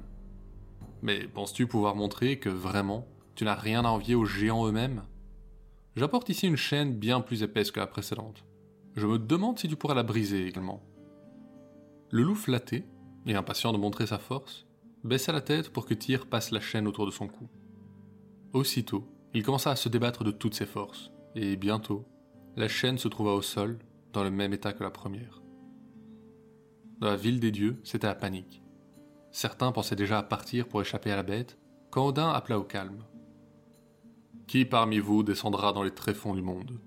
Mais 1.03 1.29
penses-tu 1.29 1.67
pouvoir 1.67 1.95
montrer 1.95 2.39
que 2.39 2.49
vraiment, 2.49 3.07
tu 3.35 3.45
n'as 3.45 3.55
rien 3.55 3.85
à 3.85 3.89
envier 3.89 4.15
aux 4.15 4.25
géants 4.25 4.67
eux-mêmes? 4.67 5.05
J'apporte 5.97 6.29
ici 6.29 6.47
une 6.47 6.57
chaîne 6.57 6.95
bien 6.95 7.21
plus 7.21 7.43
épaisse 7.43 7.71
que 7.71 7.81
la 7.81 7.87
précédente. 7.87 8.45
Je 8.97 9.07
me 9.07 9.19
demande 9.19 9.59
si 9.59 9.69
tu 9.69 9.77
pourras 9.77 9.95
la 9.95 10.03
briser 10.03 10.47
également. 10.47 10.83
Le 12.11 12.23
loup 12.23 12.35
flatté, 12.35 12.85
et 13.27 13.35
impatient 13.35 13.73
de 13.73 13.79
montrer 13.79 14.07
sa 14.07 14.19
force, 14.19 14.67
baissa 15.05 15.33
la 15.33 15.41
tête 15.41 15.71
pour 15.71 15.87
que 15.87 15.95
Tyr 15.95 16.27
passe 16.27 16.51
la 16.51 16.61
chaîne 16.61 16.89
autour 16.89 17.07
de 17.07 17.11
son 17.11 17.29
cou. 17.29 17.49
Aussitôt, 18.53 19.05
il 19.35 19.43
commença 19.43 19.71
à 19.71 19.77
se 19.77 19.89
débattre 19.89 20.25
de 20.25 20.31
toutes 20.31 20.55
ses 20.55 20.67
forces, 20.67 21.11
et 21.35 21.57
bientôt, 21.57 22.07
la 22.57 22.69
chaîne 22.69 22.99
se 22.99 23.09
trouva 23.09 23.33
au 23.33 23.43
sol, 23.43 23.79
dans 24.13 24.25
le 24.25 24.31
même 24.31 24.53
état 24.55 24.73
que 24.73 24.83
la 24.83 24.91
première. 24.91 25.43
Dans 26.99 27.09
la 27.09 27.17
ville 27.17 27.39
des 27.39 27.53
dieux, 27.53 27.79
c'était 27.85 28.07
la 28.07 28.15
panique. 28.15 28.63
Certains 29.31 29.73
pensaient 29.73 29.97
déjà 29.97 30.19
à 30.19 30.23
partir 30.23 30.69
pour 30.69 30.81
échapper 30.81 31.11
à 31.11 31.17
la 31.17 31.23
bête, 31.23 31.59
quand 31.91 32.07
Odin 32.07 32.31
appela 32.31 32.59
au 32.59 32.65
calme. 32.65 33.05
Qui 34.47 34.65
parmi 34.65 34.99
vous 34.99 35.23
descendra 35.23 35.73
dans 35.73 35.83
les 35.83 35.95
tréfonds 35.95 36.35
du 36.35 36.43
monde? 36.43 36.81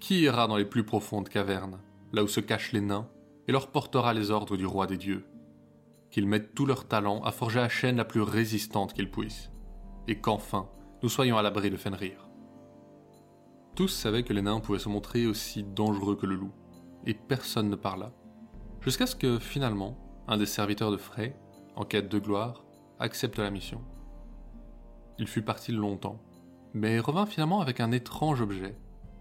Qui 0.00 0.20
ira 0.20 0.46
dans 0.46 0.56
les 0.56 0.64
plus 0.64 0.84
profondes 0.84 1.28
cavernes, 1.28 1.80
là 2.12 2.22
où 2.22 2.28
se 2.28 2.40
cachent 2.40 2.72
les 2.72 2.80
nains, 2.80 3.08
et 3.46 3.52
leur 3.52 3.70
portera 3.70 4.12
les 4.12 4.30
ordres 4.30 4.56
du 4.56 4.66
roi 4.66 4.86
des 4.86 4.98
dieux? 4.98 5.24
Qu'ils 6.10 6.28
mettent 6.28 6.54
tout 6.54 6.66
leur 6.66 6.86
talent 6.86 7.22
à 7.22 7.32
forger 7.32 7.60
la 7.60 7.68
chaîne 7.68 7.96
la 7.96 8.04
plus 8.04 8.22
résistante 8.22 8.92
qu'ils 8.92 9.10
puissent, 9.10 9.50
et 10.06 10.20
qu'enfin 10.20 10.68
nous 11.02 11.08
soyons 11.08 11.38
à 11.38 11.42
l'abri 11.42 11.70
de 11.70 11.76
Fenrir. 11.76 12.28
Tous 13.74 13.88
savaient 13.88 14.24
que 14.24 14.32
les 14.32 14.42
nains 14.42 14.60
pouvaient 14.60 14.78
se 14.78 14.88
montrer 14.88 15.26
aussi 15.26 15.62
dangereux 15.62 16.16
que 16.16 16.26
le 16.26 16.34
loup, 16.34 16.52
et 17.06 17.14
personne 17.14 17.70
ne 17.70 17.76
parla, 17.76 18.12
jusqu'à 18.80 19.06
ce 19.06 19.16
que 19.16 19.38
finalement, 19.38 19.96
un 20.26 20.36
des 20.36 20.46
serviteurs 20.46 20.90
de 20.90 20.96
Frey, 20.96 21.36
en 21.78 21.84
quête 21.84 22.08
de 22.08 22.18
gloire, 22.18 22.64
accepte 22.98 23.38
la 23.38 23.50
mission. 23.50 23.80
Il 25.18 25.28
fut 25.28 25.42
parti 25.42 25.70
longtemps, 25.70 26.20
mais 26.74 26.98
revint 26.98 27.24
finalement 27.24 27.60
avec 27.60 27.78
un 27.78 27.92
étrange 27.92 28.40
objet, 28.40 28.76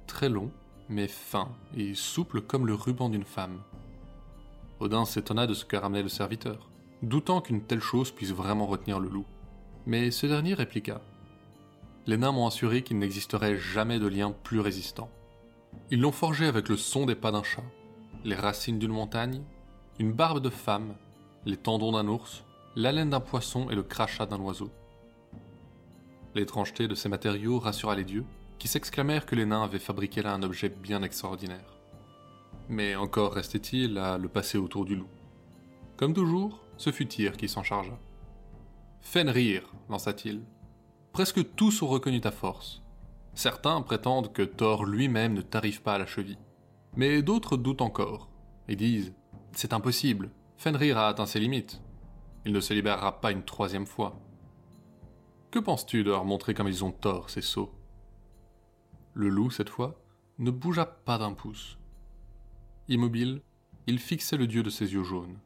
très 0.08 0.28
long, 0.28 0.50
mais 0.90 1.08
fin 1.08 1.50
et 1.76 1.94
souple 1.94 2.42
comme 2.42 2.66
le 2.66 2.74
ruban 2.74 3.10
d'une 3.10 3.24
femme. 3.24 3.62
Odin 4.80 5.06
s'étonna 5.06 5.46
de 5.46 5.54
ce 5.54 5.66
que 5.66 5.76
ramenait 5.76 6.02
le 6.02 6.10
serviteur, 6.10 6.72
doutant 7.04 7.42
qu'une 7.42 7.62
telle 7.62 7.82
chose 7.82 8.10
puisse 8.10 8.32
vraiment 8.32 8.66
retenir 8.66 9.00
le 9.00 9.10
loup. 9.10 9.26
Mais 9.86 10.10
ce 10.10 10.26
dernier 10.26 10.56
répliqua. 10.56 11.02
Les 12.08 12.18
nains 12.18 12.32
m'ont 12.32 12.48
assuré 12.48 12.82
qu'il 12.82 12.98
n'existerait 12.98 13.58
jamais 13.58 14.00
de 14.00 14.08
lien 14.08 14.32
plus 14.32 14.62
résistant. 14.62 15.12
Ils 15.92 16.02
l'ont 16.02 16.12
forgé 16.12 16.48
avec 16.48 16.70
le 16.70 16.78
son 16.78 17.06
des 17.06 17.16
pas 17.16 17.32
d'un 17.32 17.44
chat, 17.44 17.64
les 18.24 18.36
racines 18.36 18.80
d'une 18.80 18.92
montagne, 18.92 19.44
une 20.00 20.12
barbe 20.12 20.42
de 20.42 20.50
femme, 20.50 20.96
les 21.46 21.58
tendons 21.58 21.92
d'un 21.92 22.08
ours, 22.08 22.44
l'haleine 22.78 23.10
d'un 23.10 23.20
poisson 23.20 23.72
et 23.72 23.76
le 23.76 23.82
crachat 23.82 24.28
d'un 24.28 24.40
oiseau. 24.40 24.70
L'étrangeté 26.36 26.88
de 26.88 26.94
ces 26.94 27.10
matériaux 27.10 27.58
rassura 27.58 27.96
les 27.96 28.04
dieux, 28.04 28.24
qui 28.60 28.68
s'exclamèrent 28.68 29.26
que 29.26 29.34
les 29.34 29.48
nains 29.48 29.64
avaient 29.64 29.80
fabriqué 29.80 30.22
là 30.22 30.34
un 30.34 30.44
objet 30.44 30.70
bien 30.70 31.02
extraordinaire. 31.02 31.76
Mais 32.70 32.96
encore 32.96 33.34
restait-il 33.34 33.98
à 33.98 34.20
le 34.20 34.30
passer 34.30 34.60
autour 34.60 34.86
du 34.86 34.96
loup. 34.96 35.08
Comme 35.96 36.14
toujours, 36.14 36.60
ce 36.78 36.92
fut 36.92 37.08
Tyr 37.08 37.36
qui 37.36 37.50
s'en 37.50 37.64
chargea. 37.64 37.98
Fenrir, 39.02 39.64
lança-t-il. 39.90 40.44
Presque 41.14 41.56
tous 41.56 41.82
ont 41.82 41.88
reconnu 41.88 42.22
ta 42.22 42.32
force. 42.32 42.84
Certains 43.34 43.82
prétendent 43.82 44.32
que 44.32 44.44
Thor 44.44 44.86
lui-même 44.86 45.34
ne 45.34 45.42
t'arrive 45.42 45.82
pas 45.82 45.96
à 45.96 45.98
la 45.98 46.06
cheville. 46.06 46.38
Mais 46.96 47.24
d'autres 47.24 47.58
doutent 47.58 47.82
encore, 47.82 48.30
et 48.68 48.76
disent 48.76 49.16
C'est 49.54 49.74
impossible, 49.74 50.30
Fenrir 50.58 51.00
a 51.00 51.08
atteint 51.08 51.26
ses 51.26 51.40
limites. 51.40 51.82
Il 52.48 52.54
ne 52.54 52.62
se 52.62 52.74
libérera 52.74 53.20
pas 53.20 53.34
une 53.34 53.44
troisième 53.44 53.86
fois. 53.86 54.18
Que 55.52 55.60
penses-tu 55.60 56.06
de 56.06 56.12
leur 56.12 56.24
montrer 56.24 56.54
comme 56.54 56.70
ils 56.70 56.86
ont 56.86 56.94
tort, 56.94 57.30
ces 57.30 57.42
sots? 57.42 57.74
Le 59.14 59.28
loup, 59.28 59.52
cette 59.52 59.68
fois, 59.68 60.00
ne 60.40 60.50
bougea 60.50 60.86
pas 60.86 61.18
d'un 61.18 61.34
pouce. 61.34 61.78
Immobile, 62.88 63.42
il 63.86 64.00
fixait 64.00 64.38
le 64.38 64.48
dieu 64.48 64.64
de 64.64 64.70
ses 64.70 64.94
yeux 64.94 65.04
jaunes. 65.04 65.38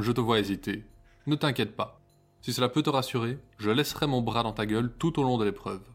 Je 0.00 0.12
te 0.12 0.20
vois 0.22 0.38
hésiter. 0.38 0.86
Ne 1.26 1.34
t'inquiète 1.34 1.76
pas. 1.76 2.00
Si 2.40 2.54
cela 2.54 2.70
peut 2.70 2.82
te 2.82 2.88
rassurer, 2.88 3.38
je 3.58 3.70
laisserai 3.70 4.06
mon 4.06 4.22
bras 4.22 4.44
dans 4.44 4.54
ta 4.54 4.64
gueule 4.64 4.96
tout 4.96 5.20
au 5.20 5.24
long 5.24 5.36
de 5.36 5.44
l'épreuve. 5.44 5.86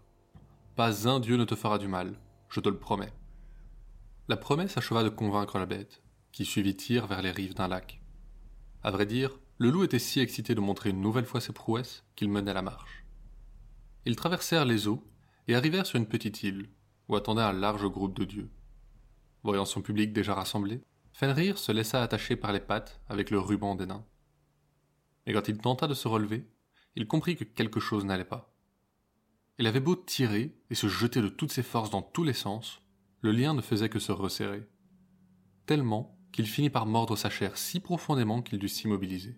Pas 0.75 1.09
un 1.09 1.19
dieu 1.19 1.37
ne 1.37 1.45
te 1.45 1.55
fera 1.55 1.79
du 1.79 1.87
mal, 1.87 2.19
je 2.49 2.59
te 2.59 2.69
le 2.69 2.77
promets. 2.77 3.13
La 4.27 4.37
promesse 4.37 4.77
acheva 4.77 5.03
de 5.03 5.09
convaincre 5.09 5.57
la 5.57 5.65
bête, 5.65 6.03
qui 6.31 6.45
suivit 6.45 6.75
Tyr 6.75 7.07
vers 7.07 7.23
les 7.23 7.31
rives 7.31 7.55
d'un 7.55 7.67
lac. 7.67 7.98
À 8.83 8.91
vrai 8.91 9.05
dire, 9.05 9.39
le 9.57 9.69
loup 9.69 9.83
était 9.83 9.99
si 9.99 10.19
excité 10.19 10.55
de 10.55 10.61
montrer 10.61 10.91
une 10.91 11.01
nouvelle 11.01 11.25
fois 11.25 11.41
ses 11.41 11.51
prouesses 11.51 12.05
qu'il 12.15 12.29
menait 12.29 12.53
la 12.53 12.61
marche. 12.61 13.05
Ils 14.05 14.15
traversèrent 14.15 14.65
les 14.65 14.87
eaux 14.87 15.03
et 15.47 15.55
arrivèrent 15.55 15.85
sur 15.85 15.97
une 15.97 16.07
petite 16.07 16.43
île, 16.43 16.69
où 17.07 17.15
attendait 17.15 17.41
un 17.41 17.53
large 17.53 17.87
groupe 17.87 18.17
de 18.17 18.23
dieux. 18.23 18.49
Voyant 19.43 19.65
son 19.65 19.81
public 19.81 20.13
déjà 20.13 20.33
rassemblé, 20.33 20.81
Fenrir 21.11 21.57
se 21.57 21.73
laissa 21.73 22.01
attacher 22.01 22.37
par 22.37 22.53
les 22.53 22.61
pattes 22.61 23.01
avec 23.09 23.29
le 23.29 23.39
ruban 23.39 23.75
des 23.75 23.85
nains. 23.85 24.05
Mais 25.27 25.33
quand 25.33 25.49
il 25.49 25.57
tenta 25.57 25.87
de 25.87 25.93
se 25.93 26.07
relever, 26.07 26.47
il 26.95 27.07
comprit 27.07 27.35
que 27.35 27.43
quelque 27.43 27.81
chose 27.81 28.05
n'allait 28.05 28.23
pas. 28.23 28.55
Il 29.57 29.67
avait 29.67 29.81
beau 29.81 29.95
tirer 29.97 30.55
et 30.69 30.75
se 30.75 30.87
jeter 30.87 31.21
de 31.21 31.27
toutes 31.27 31.51
ses 31.51 31.63
forces 31.63 31.89
dans 31.89 32.01
tous 32.01 32.23
les 32.23 32.33
sens, 32.33 32.81
le 33.21 33.33
lien 33.33 33.53
ne 33.53 33.61
faisait 33.61 33.89
que 33.89 33.99
se 33.99 34.13
resserrer. 34.13 34.65
Tellement 35.65 36.17
qu'il 36.31 36.47
finit 36.47 36.69
par 36.69 36.85
mordre 36.85 37.17
sa 37.17 37.29
chair 37.29 37.57
si 37.57 37.79
profondément 37.79 38.41
qu'il 38.41 38.59
dut 38.59 38.69
s'immobiliser. 38.69 39.37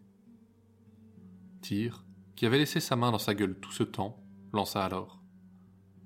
Tyr, 1.62 2.06
qui 2.36 2.46
avait 2.46 2.58
laissé 2.58 2.80
sa 2.80 2.96
main 2.96 3.12
dans 3.12 3.20
sa 3.20 3.34
gueule 3.34 3.60
tout 3.60 3.72
ce 3.72 3.84
temps, 3.84 4.24
lança 4.52 4.84
alors. 4.84 5.22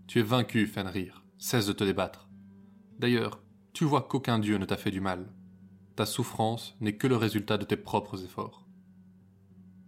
Tu 0.07 0.19
es 0.19 0.23
vaincu, 0.23 0.67
Fenrir, 0.67 1.23
cesse 1.37 1.65
de 1.65 1.73
te 1.73 1.83
débattre. 1.83 2.29
D'ailleurs, 2.99 3.41
tu 3.73 3.85
vois 3.85 4.03
qu'aucun 4.03 4.39
dieu 4.39 4.57
ne 4.57 4.65
t'a 4.65 4.77
fait 4.77 4.91
du 4.91 5.01
mal. 5.01 5.33
Ta 5.95 6.05
souffrance 6.05 6.75
n'est 6.81 6.97
que 6.97 7.07
le 7.07 7.15
résultat 7.15 7.57
de 7.57 7.65
tes 7.65 7.77
propres 7.77 8.23
efforts. 8.23 8.67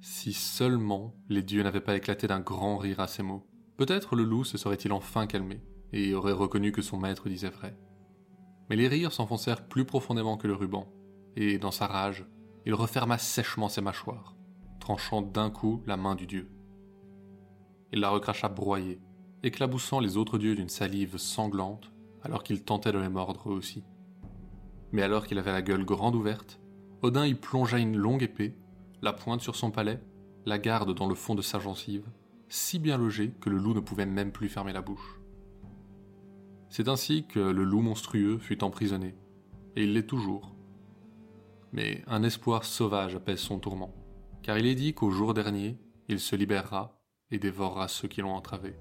Si 0.01 0.33
seulement 0.33 1.15
les 1.29 1.43
dieux 1.43 1.63
n'avaient 1.63 1.81
pas 1.81 1.95
éclaté 1.95 2.27
d'un 2.27 2.39
grand 2.39 2.77
rire 2.77 2.99
à 2.99 3.07
ces 3.07 3.23
mots, 3.23 3.45
peut-être 3.77 4.15
le 4.15 4.23
loup 4.23 4.43
se 4.43 4.57
serait-il 4.57 4.91
enfin 4.91 5.27
calmé, 5.27 5.61
et 5.93 6.13
aurait 6.13 6.33
reconnu 6.33 6.71
que 6.71 6.81
son 6.81 6.97
maître 6.97 7.29
disait 7.29 7.49
vrai. 7.49 7.77
Mais 8.69 8.75
les 8.75 8.87
rires 8.87 9.13
s'enfoncèrent 9.13 9.67
plus 9.67 9.85
profondément 9.85 10.37
que 10.37 10.47
le 10.47 10.53
ruban, 10.53 10.87
et 11.35 11.57
dans 11.57 11.71
sa 11.71 11.87
rage, 11.87 12.25
il 12.65 12.73
referma 12.73 13.17
sèchement 13.17 13.69
ses 13.69 13.81
mâchoires, 13.81 14.35
tranchant 14.79 15.21
d'un 15.21 15.49
coup 15.49 15.81
la 15.85 15.97
main 15.97 16.15
du 16.15 16.27
dieu. 16.27 16.49
Il 17.93 18.01
la 18.01 18.09
recracha 18.09 18.49
broyée, 18.49 18.99
éclaboussant 19.43 19.99
les 19.99 20.17
autres 20.17 20.37
dieux 20.37 20.55
d'une 20.55 20.69
salive 20.69 21.17
sanglante, 21.17 21.91
alors 22.21 22.43
qu'il 22.43 22.63
tentait 22.63 22.91
de 22.91 22.97
les 22.97 23.09
mordre 23.09 23.49
eux 23.49 23.53
aussi. 23.53 23.83
Mais 24.91 25.01
alors 25.01 25.25
qu'il 25.27 25.39
avait 25.39 25.51
la 25.51 25.61
gueule 25.61 25.85
grande 25.85 26.15
ouverte, 26.15 26.59
Odin 27.01 27.25
y 27.25 27.35
plongea 27.35 27.77
une 27.77 27.95
longue 27.95 28.23
épée, 28.23 28.55
la 29.01 29.13
pointe 29.13 29.41
sur 29.41 29.55
son 29.55 29.71
palais, 29.71 30.01
la 30.45 30.57
garde 30.57 30.93
dans 30.93 31.07
le 31.07 31.15
fond 31.15 31.35
de 31.35 31.41
sa 31.41 31.59
gencive, 31.59 32.07
si 32.49 32.79
bien 32.79 32.97
logée 32.97 33.31
que 33.39 33.49
le 33.49 33.57
loup 33.57 33.73
ne 33.73 33.79
pouvait 33.79 34.05
même 34.05 34.31
plus 34.31 34.49
fermer 34.49 34.73
la 34.73 34.81
bouche. 34.81 35.19
C'est 36.69 36.89
ainsi 36.89 37.25
que 37.25 37.39
le 37.39 37.63
loup 37.63 37.81
monstrueux 37.81 38.37
fut 38.37 38.63
emprisonné, 38.63 39.15
et 39.75 39.83
il 39.83 39.93
l'est 39.93 40.07
toujours. 40.07 40.55
Mais 41.71 42.03
un 42.07 42.23
espoir 42.23 42.65
sauvage 42.65 43.15
apaise 43.15 43.39
son 43.39 43.59
tourment, 43.59 43.93
car 44.43 44.57
il 44.57 44.65
est 44.65 44.75
dit 44.75 44.93
qu'au 44.93 45.11
jour 45.11 45.33
dernier, 45.33 45.77
il 46.07 46.19
se 46.19 46.35
libérera 46.35 46.99
et 47.31 47.39
dévorera 47.39 47.87
ceux 47.87 48.07
qui 48.07 48.21
l'ont 48.21 48.33
entravé. 48.33 48.75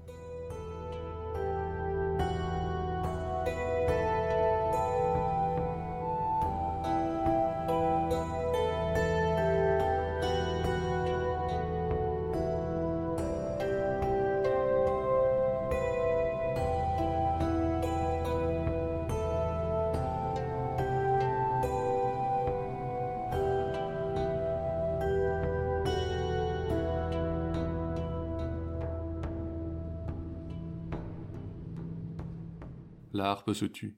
La 33.17 33.43
se 33.51 33.65
tut, 33.65 33.97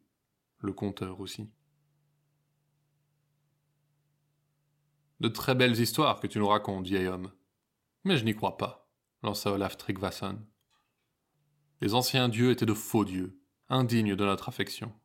le 0.60 0.72
conteur 0.72 1.20
aussi. 1.20 1.52
De 5.20 5.28
très 5.28 5.56
belles 5.56 5.78
histoires 5.78 6.22
que 6.22 6.28
tu 6.28 6.40
nous 6.40 6.48
racontes, 6.48 6.88
vieil 6.88 7.08
homme. 7.08 7.34
Mais 8.06 8.16
je 8.16 8.24
n'y 8.24 8.34
crois 8.34 8.56
pas, 8.56 8.90
lança 9.22 9.52
Olaf 9.52 9.76
Tryggvason. 9.76 10.40
Les 11.82 11.96
anciens 11.96 12.30
dieux 12.30 12.52
étaient 12.52 12.66
de 12.66 12.74
faux 12.74 13.04
dieux, 13.04 13.38
indignes 13.68 14.16
de 14.16 14.24
notre 14.24 14.48
affection. 14.48 14.98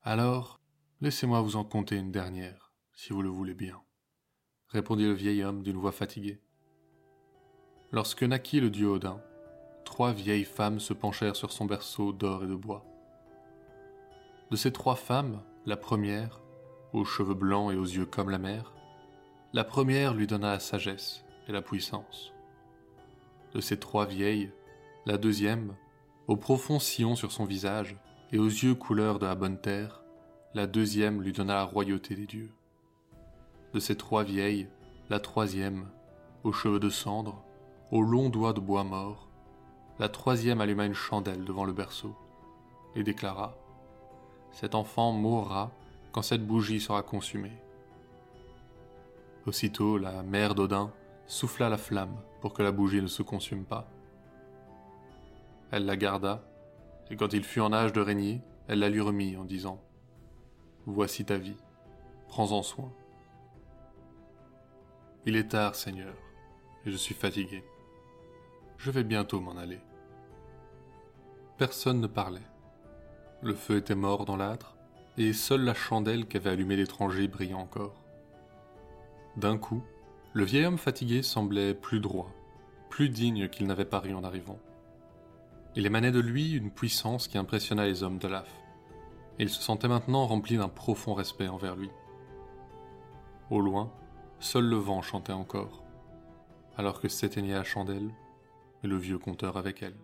Alors, 0.00 0.58
laissez-moi 1.02 1.42
vous 1.42 1.56
en 1.56 1.64
conter 1.64 1.96
une 1.96 2.12
dernière, 2.12 2.72
si 2.94 3.12
vous 3.12 3.20
le 3.20 3.28
voulez 3.28 3.54
bien, 3.54 3.82
répondit 4.68 5.04
le 5.04 5.12
vieil 5.12 5.44
homme 5.44 5.62
d'une 5.62 5.76
voix 5.76 5.92
fatiguée. 5.92 6.40
Lorsque 7.92 8.22
naquit 8.22 8.60
le 8.60 8.70
dieu 8.70 8.86
Odin, 8.86 9.22
trois 9.84 10.12
vieilles 10.12 10.44
femmes 10.44 10.80
se 10.80 10.92
penchèrent 10.92 11.36
sur 11.36 11.52
son 11.52 11.66
berceau 11.66 12.12
d'or 12.12 12.44
et 12.44 12.48
de 12.48 12.54
bois. 12.54 12.84
De 14.50 14.56
ces 14.56 14.72
trois 14.72 14.96
femmes, 14.96 15.42
la 15.66 15.76
première, 15.76 16.40
aux 16.92 17.04
cheveux 17.04 17.34
blancs 17.34 17.72
et 17.72 17.76
aux 17.76 17.84
yeux 17.84 18.06
comme 18.06 18.30
la 18.30 18.38
mer, 18.38 18.72
la 19.52 19.64
première 19.64 20.14
lui 20.14 20.26
donna 20.26 20.52
la 20.52 20.60
sagesse 20.60 21.24
et 21.48 21.52
la 21.52 21.62
puissance. 21.62 22.32
De 23.54 23.60
ces 23.60 23.78
trois 23.78 24.06
vieilles, 24.06 24.50
la 25.06 25.18
deuxième, 25.18 25.76
au 26.26 26.36
profond 26.36 26.78
sillon 26.78 27.14
sur 27.14 27.30
son 27.30 27.44
visage 27.44 27.96
et 28.32 28.38
aux 28.38 28.46
yeux 28.46 28.74
couleur 28.74 29.18
de 29.18 29.26
la 29.26 29.34
bonne 29.34 29.60
terre, 29.60 30.02
la 30.54 30.66
deuxième 30.66 31.22
lui 31.22 31.32
donna 31.32 31.54
la 31.54 31.64
royauté 31.64 32.14
des 32.14 32.26
dieux. 32.26 32.52
De 33.72 33.80
ces 33.80 33.96
trois 33.96 34.24
vieilles, 34.24 34.68
la 35.10 35.20
troisième, 35.20 35.88
aux 36.42 36.52
cheveux 36.52 36.80
de 36.80 36.90
cendre, 36.90 37.44
aux 37.90 38.02
longs 38.02 38.30
doigts 38.30 38.52
de 38.52 38.60
bois 38.60 38.84
mort, 38.84 39.28
la 39.98 40.08
troisième 40.08 40.60
alluma 40.60 40.86
une 40.86 40.94
chandelle 40.94 41.44
devant 41.44 41.64
le 41.64 41.72
berceau 41.72 42.14
et 42.96 43.04
déclara 43.04 43.56
Cet 44.52 44.74
enfant 44.74 45.12
mourra 45.12 45.70
quand 46.12 46.22
cette 46.22 46.46
bougie 46.46 46.80
sera 46.80 47.02
consumée. 47.02 47.56
Aussitôt, 49.46 49.98
la 49.98 50.22
mère 50.22 50.54
d'Odin 50.54 50.92
souffla 51.26 51.68
la 51.68 51.76
flamme 51.76 52.16
pour 52.40 52.52
que 52.52 52.62
la 52.62 52.72
bougie 52.72 53.02
ne 53.02 53.06
se 53.06 53.22
consume 53.22 53.64
pas. 53.64 53.88
Elle 55.70 55.86
la 55.86 55.96
garda, 55.96 56.44
et 57.10 57.16
quand 57.16 57.32
il 57.32 57.44
fut 57.44 57.60
en 57.60 57.72
âge 57.72 57.92
de 57.92 58.00
régner, 58.00 58.40
elle 58.68 58.78
la 58.78 58.88
lui 58.88 59.00
remit 59.00 59.36
en 59.36 59.44
disant 59.44 59.80
Voici 60.86 61.24
ta 61.24 61.36
vie, 61.36 61.56
prends-en 62.28 62.62
soin. 62.62 62.92
Il 65.26 65.36
est 65.36 65.48
tard, 65.48 65.74
Seigneur, 65.74 66.14
et 66.84 66.90
je 66.90 66.96
suis 66.96 67.14
fatigué. 67.14 67.64
Je 68.84 68.90
vais 68.90 69.02
bientôt 69.02 69.40
m'en 69.40 69.56
aller. 69.56 69.80
Personne 71.56 72.02
ne 72.02 72.06
parlait. 72.06 72.46
Le 73.40 73.54
feu 73.54 73.78
était 73.78 73.94
mort 73.94 74.26
dans 74.26 74.36
l'âtre, 74.36 74.76
et 75.16 75.32
seule 75.32 75.64
la 75.64 75.72
chandelle 75.72 76.26
qu'avait 76.26 76.50
allumée 76.50 76.76
l'étranger 76.76 77.26
brillait 77.26 77.54
encore. 77.54 78.02
D'un 79.38 79.56
coup, 79.56 79.82
le 80.34 80.44
vieil 80.44 80.66
homme 80.66 80.76
fatigué 80.76 81.22
semblait 81.22 81.72
plus 81.72 81.98
droit, 81.98 82.30
plus 82.90 83.08
digne 83.08 83.48
qu'il 83.48 83.66
n'avait 83.66 83.86
paru 83.86 84.12
en 84.12 84.22
arrivant. 84.22 84.58
Il 85.76 85.86
émanait 85.86 86.12
de 86.12 86.20
lui 86.20 86.52
une 86.52 86.70
puissance 86.70 87.26
qui 87.26 87.38
impressionna 87.38 87.86
les 87.86 88.02
hommes 88.02 88.18
de 88.18 88.28
l'AF, 88.28 88.52
et 89.38 89.44
il 89.44 89.48
se 89.48 89.62
sentait 89.62 89.88
maintenant 89.88 90.26
rempli 90.26 90.58
d'un 90.58 90.68
profond 90.68 91.14
respect 91.14 91.48
envers 91.48 91.76
lui. 91.76 91.88
Au 93.48 93.62
loin, 93.62 93.90
seul 94.40 94.66
le 94.66 94.76
vent 94.76 95.00
chantait 95.00 95.32
encore, 95.32 95.82
alors 96.76 97.00
que 97.00 97.08
s'éteignait 97.08 97.54
la 97.54 97.64
chandelle 97.64 98.10
le 98.86 98.96
vieux 98.96 99.18
conteur 99.18 99.56
avec 99.56 99.82
elle. 99.82 99.96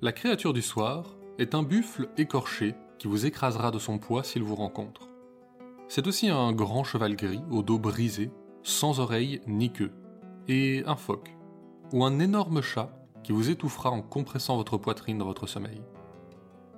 La 0.00 0.10
créature 0.10 0.52
du 0.52 0.62
soir 0.62 1.16
est 1.38 1.54
un 1.54 1.62
buffle 1.62 2.08
écorché 2.16 2.74
qui 2.98 3.06
vous 3.06 3.24
écrasera 3.24 3.70
de 3.70 3.78
son 3.78 3.98
poids 3.98 4.24
s'il 4.24 4.42
vous 4.42 4.56
rencontre. 4.56 5.08
C'est 5.86 6.06
aussi 6.06 6.28
un 6.28 6.52
grand 6.52 6.82
cheval 6.82 7.14
gris 7.14 7.42
au 7.50 7.62
dos 7.62 7.78
brisé, 7.78 8.30
sans 8.62 8.98
oreilles 8.98 9.40
ni 9.46 9.72
queue, 9.72 9.92
et 10.48 10.82
un 10.86 10.96
phoque, 10.96 11.36
ou 11.92 12.04
un 12.04 12.18
énorme 12.18 12.62
chat 12.62 13.01
qui 13.22 13.32
vous 13.32 13.50
étouffera 13.50 13.90
en 13.90 14.02
compressant 14.02 14.56
votre 14.56 14.78
poitrine 14.78 15.18
dans 15.18 15.24
votre 15.24 15.46
sommeil. 15.46 15.82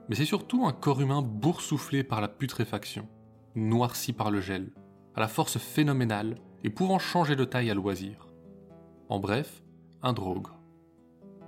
Mais 0.09 0.15
c'est 0.15 0.25
surtout 0.25 0.67
un 0.67 0.73
corps 0.73 1.01
humain 1.01 1.23
boursouflé 1.23 2.05
par 2.05 2.21
la 2.21 2.29
putréfaction, 2.29 3.09
noirci 3.55 4.13
par 4.13 4.31
le 4.31 4.41
gel, 4.41 4.73
à 5.15 5.21
la 5.21 5.29
force 5.29 5.59
phénoménale 5.59 6.37
et 6.63 6.71
pouvant 6.71 6.99
changer 6.99 7.37
de 7.37 7.45
taille 7.45 7.71
à 7.71 7.75
loisir. 7.75 8.29
En 9.09 9.19
bref, 9.19 9.63
un 10.03 10.13
drogue. 10.13 10.49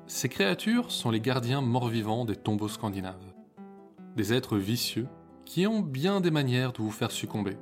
Ces 0.06 0.28
créatures 0.28 0.90
sont 0.90 1.10
les 1.10 1.20
gardiens 1.20 1.60
morts-vivants 1.60 2.24
des 2.24 2.36
tombeaux 2.36 2.68
scandinaves. 2.68 3.34
Des 4.14 4.32
êtres 4.32 4.56
vicieux 4.56 5.08
qui 5.44 5.66
ont 5.66 5.80
bien 5.80 6.20
des 6.20 6.30
manières 6.30 6.72
de 6.72 6.82
vous 6.82 6.90
faire 6.90 7.10
succomber, 7.10 7.56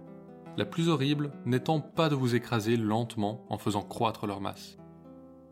la 0.56 0.64
plus 0.64 0.88
horrible 0.88 1.32
n'étant 1.44 1.80
pas 1.80 2.08
de 2.08 2.14
vous 2.14 2.34
écraser 2.34 2.76
lentement 2.76 3.44
en 3.48 3.58
faisant 3.58 3.82
croître 3.82 4.26
leur 4.26 4.40
masse. 4.40 4.76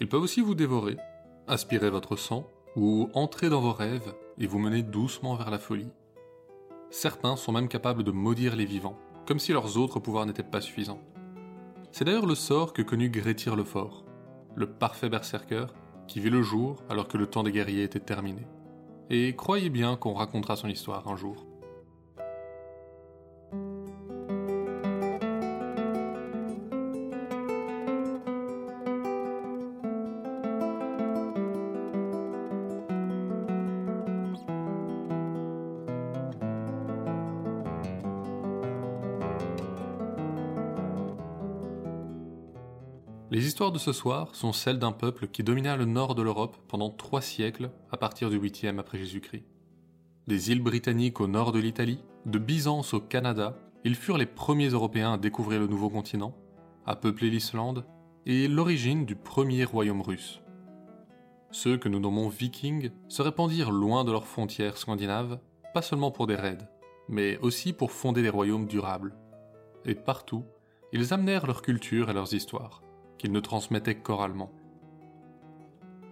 Ils 0.01 0.09
peuvent 0.09 0.23
aussi 0.23 0.40
vous 0.40 0.55
dévorer, 0.55 0.97
aspirer 1.48 1.90
votre 1.90 2.16
sang, 2.16 2.48
ou 2.76 3.11
entrer 3.14 3.48
dans 3.48 3.61
vos 3.61 3.72
rêves 3.72 4.14
et 4.38 4.46
vous 4.46 4.59
mener 4.59 4.83
doucement 4.83 5.35
vers 5.35 5.50
la 5.50 5.59
folie. 5.59 5.92
Certains 6.90 7.37
sont 7.37 7.52
même 7.52 7.68
capables 7.68 8.02
de 8.02 8.11
maudire 8.11 8.57
les 8.57 8.64
vivants, 8.64 8.98
comme 9.26 9.38
si 9.38 9.52
leurs 9.52 9.76
autres 9.76 10.00
pouvoirs 10.00 10.26
n'étaient 10.26 10.42
pas 10.42 10.61
suffisants. 10.61 11.00
C'est 11.90 12.05
d'ailleurs 12.05 12.26
le 12.26 12.35
sort 12.35 12.72
que 12.72 12.83
connut 12.83 13.11
Grétir 13.11 13.57
le 13.57 13.64
Fort, 13.64 14.05
le 14.55 14.66
parfait 14.66 15.09
berserker 15.09 15.66
qui 16.09 16.20
vit 16.20 16.31
le 16.31 16.42
jour 16.42 16.83
alors 16.88 17.09
que 17.09 17.18
le 17.18 17.26
temps 17.26 17.42
des 17.42 17.52
guerriers 17.52 17.85
était 17.85 18.00
terminé. 18.00 18.46
Et 19.11 19.37
croyez 19.37 19.70
bien 19.70 19.96
qu'on 19.96 20.14
racontera 20.14 20.57
son 20.57 20.68
histoire 20.68 21.09
un 21.09 21.16
jour. 21.16 21.46
Histoires 43.62 43.70
de 43.70 43.79
ce 43.79 43.92
soir 43.92 44.35
sont 44.35 44.53
celles 44.53 44.81
d'un 44.81 44.90
peuple 44.90 45.29
qui 45.29 45.44
domina 45.44 45.77
le 45.77 45.85
nord 45.85 46.16
de 46.16 46.22
l'Europe 46.22 46.57
pendant 46.66 46.90
trois 46.90 47.20
siècles 47.20 47.70
à 47.92 47.96
partir 47.96 48.29
du 48.29 48.40
8e 48.40 48.81
après 48.81 48.98
Jésus-Christ. 48.98 49.44
Des 50.27 50.51
îles 50.51 50.64
britanniques 50.64 51.20
au 51.20 51.29
nord 51.29 51.53
de 51.53 51.61
l'Italie, 51.61 52.01
de 52.27 52.40
Byzance 52.40 52.92
au 52.92 52.98
Canada, 52.98 53.57
ils 53.85 53.94
furent 53.94 54.18
les 54.18 54.27
premiers 54.27 54.70
Européens 54.70 55.12
à 55.12 55.16
découvrir 55.16 55.61
le 55.61 55.68
nouveau 55.68 55.90
continent, 55.90 56.35
à 56.87 56.96
peupler 56.96 57.31
l'Islande 57.31 57.85
et 58.27 58.48
l'origine 58.48 59.07
du 59.07 59.14
premier 59.14 59.62
royaume 59.62 60.03
russe. 60.03 60.40
Ceux 61.53 61.77
que 61.77 61.88
nous 61.88 62.01
nommons 62.01 62.29
vikings 62.29 62.90
se 63.07 63.22
répandirent 63.22 63.70
loin 63.70 64.03
de 64.03 64.11
leurs 64.11 64.27
frontières 64.27 64.77
scandinaves, 64.77 65.38
pas 65.72 65.83
seulement 65.83 66.11
pour 66.11 66.27
des 66.27 66.35
raids, 66.35 66.68
mais 67.09 67.38
aussi 67.38 67.72
pour 67.72 67.92
fonder 67.92 68.22
des 68.22 68.29
royaumes 68.29 68.66
durables. 68.66 69.14
Et 69.85 69.94
partout, 69.94 70.44
ils 70.92 71.14
amenèrent 71.14 71.46
leur 71.46 71.62
culture 71.62 72.11
et 72.11 72.12
leurs 72.12 72.35
histoires 72.35 72.82
qu'ils 73.22 73.30
ne 73.30 73.38
transmettaient 73.38 73.94
qu'oralement. 73.94 74.50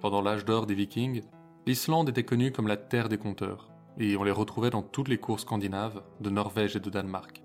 Pendant 0.00 0.22
l'âge 0.22 0.44
d'or 0.44 0.66
des 0.66 0.76
Vikings, 0.76 1.22
l'Islande 1.66 2.08
était 2.08 2.22
connue 2.22 2.52
comme 2.52 2.68
la 2.68 2.76
terre 2.76 3.08
des 3.08 3.18
conteurs, 3.18 3.72
et 3.98 4.16
on 4.16 4.22
les 4.22 4.30
retrouvait 4.30 4.70
dans 4.70 4.84
toutes 4.84 5.08
les 5.08 5.18
cours 5.18 5.40
scandinaves, 5.40 6.04
de 6.20 6.30
Norvège 6.30 6.76
et 6.76 6.80
de 6.80 6.88
Danemark. 6.88 7.42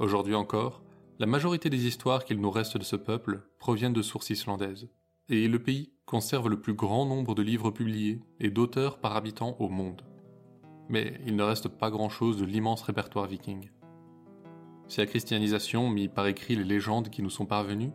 Aujourd'hui 0.00 0.34
encore, 0.34 0.82
la 1.20 1.26
majorité 1.26 1.70
des 1.70 1.86
histoires 1.86 2.24
qu'il 2.24 2.40
nous 2.40 2.50
reste 2.50 2.76
de 2.76 2.82
ce 2.82 2.96
peuple 2.96 3.48
proviennent 3.60 3.92
de 3.92 4.02
sources 4.02 4.30
islandaises, 4.30 4.88
et 5.28 5.46
le 5.46 5.62
pays 5.62 5.92
conserve 6.04 6.48
le 6.48 6.60
plus 6.60 6.74
grand 6.74 7.06
nombre 7.06 7.36
de 7.36 7.42
livres 7.42 7.70
publiés 7.70 8.20
et 8.40 8.50
d'auteurs 8.50 8.98
par 8.98 9.14
habitant 9.14 9.54
au 9.60 9.68
monde. 9.68 10.02
Mais 10.88 11.20
il 11.24 11.36
ne 11.36 11.44
reste 11.44 11.68
pas 11.68 11.90
grand-chose 11.90 12.38
de 12.38 12.44
l'immense 12.44 12.82
répertoire 12.82 13.28
viking. 13.28 13.70
Si 14.88 14.98
la 14.98 15.06
christianisation 15.06 15.88
mit 15.88 16.08
par 16.08 16.26
écrit 16.26 16.56
les 16.56 16.64
légendes 16.64 17.10
qui 17.10 17.22
nous 17.22 17.30
sont 17.30 17.46
parvenues, 17.46 17.92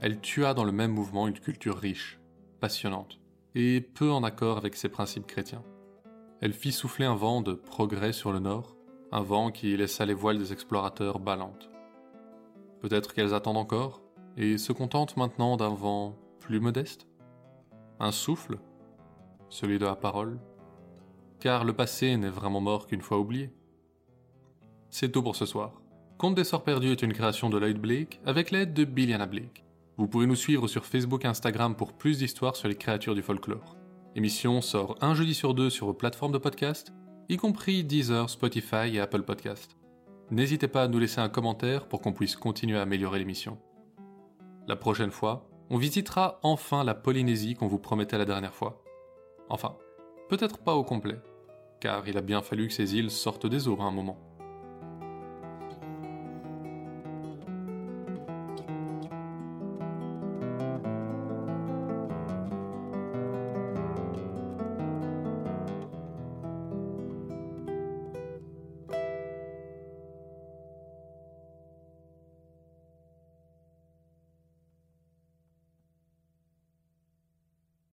elle 0.00 0.20
tua 0.20 0.54
dans 0.54 0.64
le 0.64 0.72
même 0.72 0.92
mouvement 0.92 1.28
une 1.28 1.38
culture 1.38 1.76
riche, 1.76 2.18
passionnante, 2.60 3.20
et 3.54 3.80
peu 3.80 4.10
en 4.10 4.24
accord 4.24 4.58
avec 4.58 4.76
ses 4.76 4.88
principes 4.88 5.26
chrétiens. 5.26 5.62
Elle 6.40 6.52
fit 6.52 6.72
souffler 6.72 7.06
un 7.06 7.14
vent 7.14 7.40
de 7.40 7.54
progrès 7.54 8.12
sur 8.12 8.32
le 8.32 8.40
nord, 8.40 8.76
un 9.12 9.22
vent 9.22 9.50
qui 9.50 9.76
laissa 9.76 10.04
les 10.04 10.14
voiles 10.14 10.38
des 10.38 10.52
explorateurs 10.52 11.20
ballantes. 11.20 11.70
Peut-être 12.80 13.14
qu'elles 13.14 13.34
attendent 13.34 13.56
encore, 13.56 14.02
et 14.36 14.58
se 14.58 14.72
contentent 14.72 15.16
maintenant 15.16 15.56
d'un 15.56 15.74
vent 15.74 16.16
plus 16.40 16.60
modeste? 16.60 17.06
Un 18.00 18.12
souffle? 18.12 18.58
Celui 19.48 19.78
de 19.78 19.86
la 19.86 19.94
parole? 19.94 20.40
Car 21.38 21.64
le 21.64 21.72
passé 21.72 22.16
n'est 22.16 22.28
vraiment 22.28 22.60
mort 22.60 22.86
qu'une 22.86 23.00
fois 23.00 23.18
oublié. 23.18 23.52
C'est 24.90 25.12
tout 25.12 25.22
pour 25.22 25.36
ce 25.36 25.46
soir. 25.46 25.80
Conte 26.18 26.34
des 26.34 26.44
Sorts 26.44 26.64
Perdus 26.64 26.92
est 26.92 27.02
une 27.02 27.12
création 27.12 27.50
de 27.50 27.58
Lloyd 27.58 27.78
Blake 27.78 28.20
avec 28.24 28.50
l'aide 28.50 28.74
de 28.74 28.84
Billiana 28.84 29.26
Blake. 29.26 29.63
Vous 29.96 30.08
pouvez 30.08 30.26
nous 30.26 30.34
suivre 30.34 30.66
sur 30.66 30.84
Facebook 30.84 31.24
et 31.24 31.28
Instagram 31.28 31.76
pour 31.76 31.92
plus 31.92 32.18
d'histoires 32.18 32.56
sur 32.56 32.66
les 32.66 32.74
créatures 32.74 33.14
du 33.14 33.22
folklore. 33.22 33.76
L'émission 34.16 34.60
sort 34.60 34.96
un 35.00 35.14
jeudi 35.14 35.34
sur 35.34 35.54
deux 35.54 35.70
sur 35.70 35.86
vos 35.86 35.94
plateformes 35.94 36.32
de 36.32 36.38
podcast, 36.38 36.92
y 37.28 37.36
compris 37.36 37.84
Deezer, 37.84 38.28
Spotify 38.28 38.90
et 38.92 38.98
Apple 38.98 39.22
Podcast. 39.22 39.76
N'hésitez 40.32 40.66
pas 40.66 40.82
à 40.82 40.88
nous 40.88 40.98
laisser 40.98 41.20
un 41.20 41.28
commentaire 41.28 41.86
pour 41.86 42.00
qu'on 42.00 42.12
puisse 42.12 42.34
continuer 42.34 42.76
à 42.76 42.82
améliorer 42.82 43.20
l'émission. 43.20 43.58
La 44.66 44.74
prochaine 44.74 45.12
fois, 45.12 45.48
on 45.70 45.78
visitera 45.78 46.40
enfin 46.42 46.82
la 46.82 46.94
Polynésie 46.94 47.54
qu'on 47.54 47.68
vous 47.68 47.78
promettait 47.78 48.18
la 48.18 48.24
dernière 48.24 48.54
fois. 48.54 48.82
Enfin, 49.48 49.76
peut-être 50.28 50.58
pas 50.58 50.74
au 50.74 50.82
complet, 50.82 51.20
car 51.80 52.08
il 52.08 52.18
a 52.18 52.22
bien 52.22 52.42
fallu 52.42 52.66
que 52.66 52.74
ces 52.74 52.96
îles 52.96 53.12
sortent 53.12 53.46
des 53.46 53.68
eaux 53.68 53.80
à 53.80 53.84
un 53.84 53.92
moment. 53.92 54.18